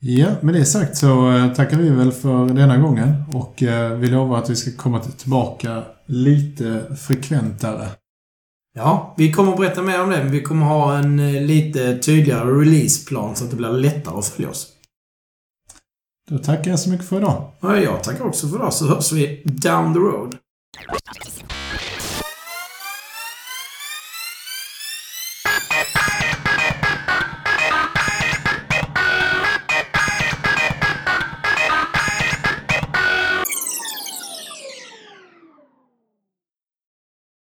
[0.00, 4.06] Ja, med det sagt så eh, tackar vi väl för denna gången och eh, vi
[4.06, 7.88] lovar att vi ska komma tillbaka lite frekventare.
[8.74, 11.98] Ja, vi kommer att berätta mer om det, men vi kommer ha en eh, lite
[11.98, 14.68] tydligare releaseplan så att det blir lättare att följa oss.
[16.30, 17.52] Då tackar jag så mycket för idag.
[17.60, 20.36] Ja, jag tackar också för det, så hörs vi down the road.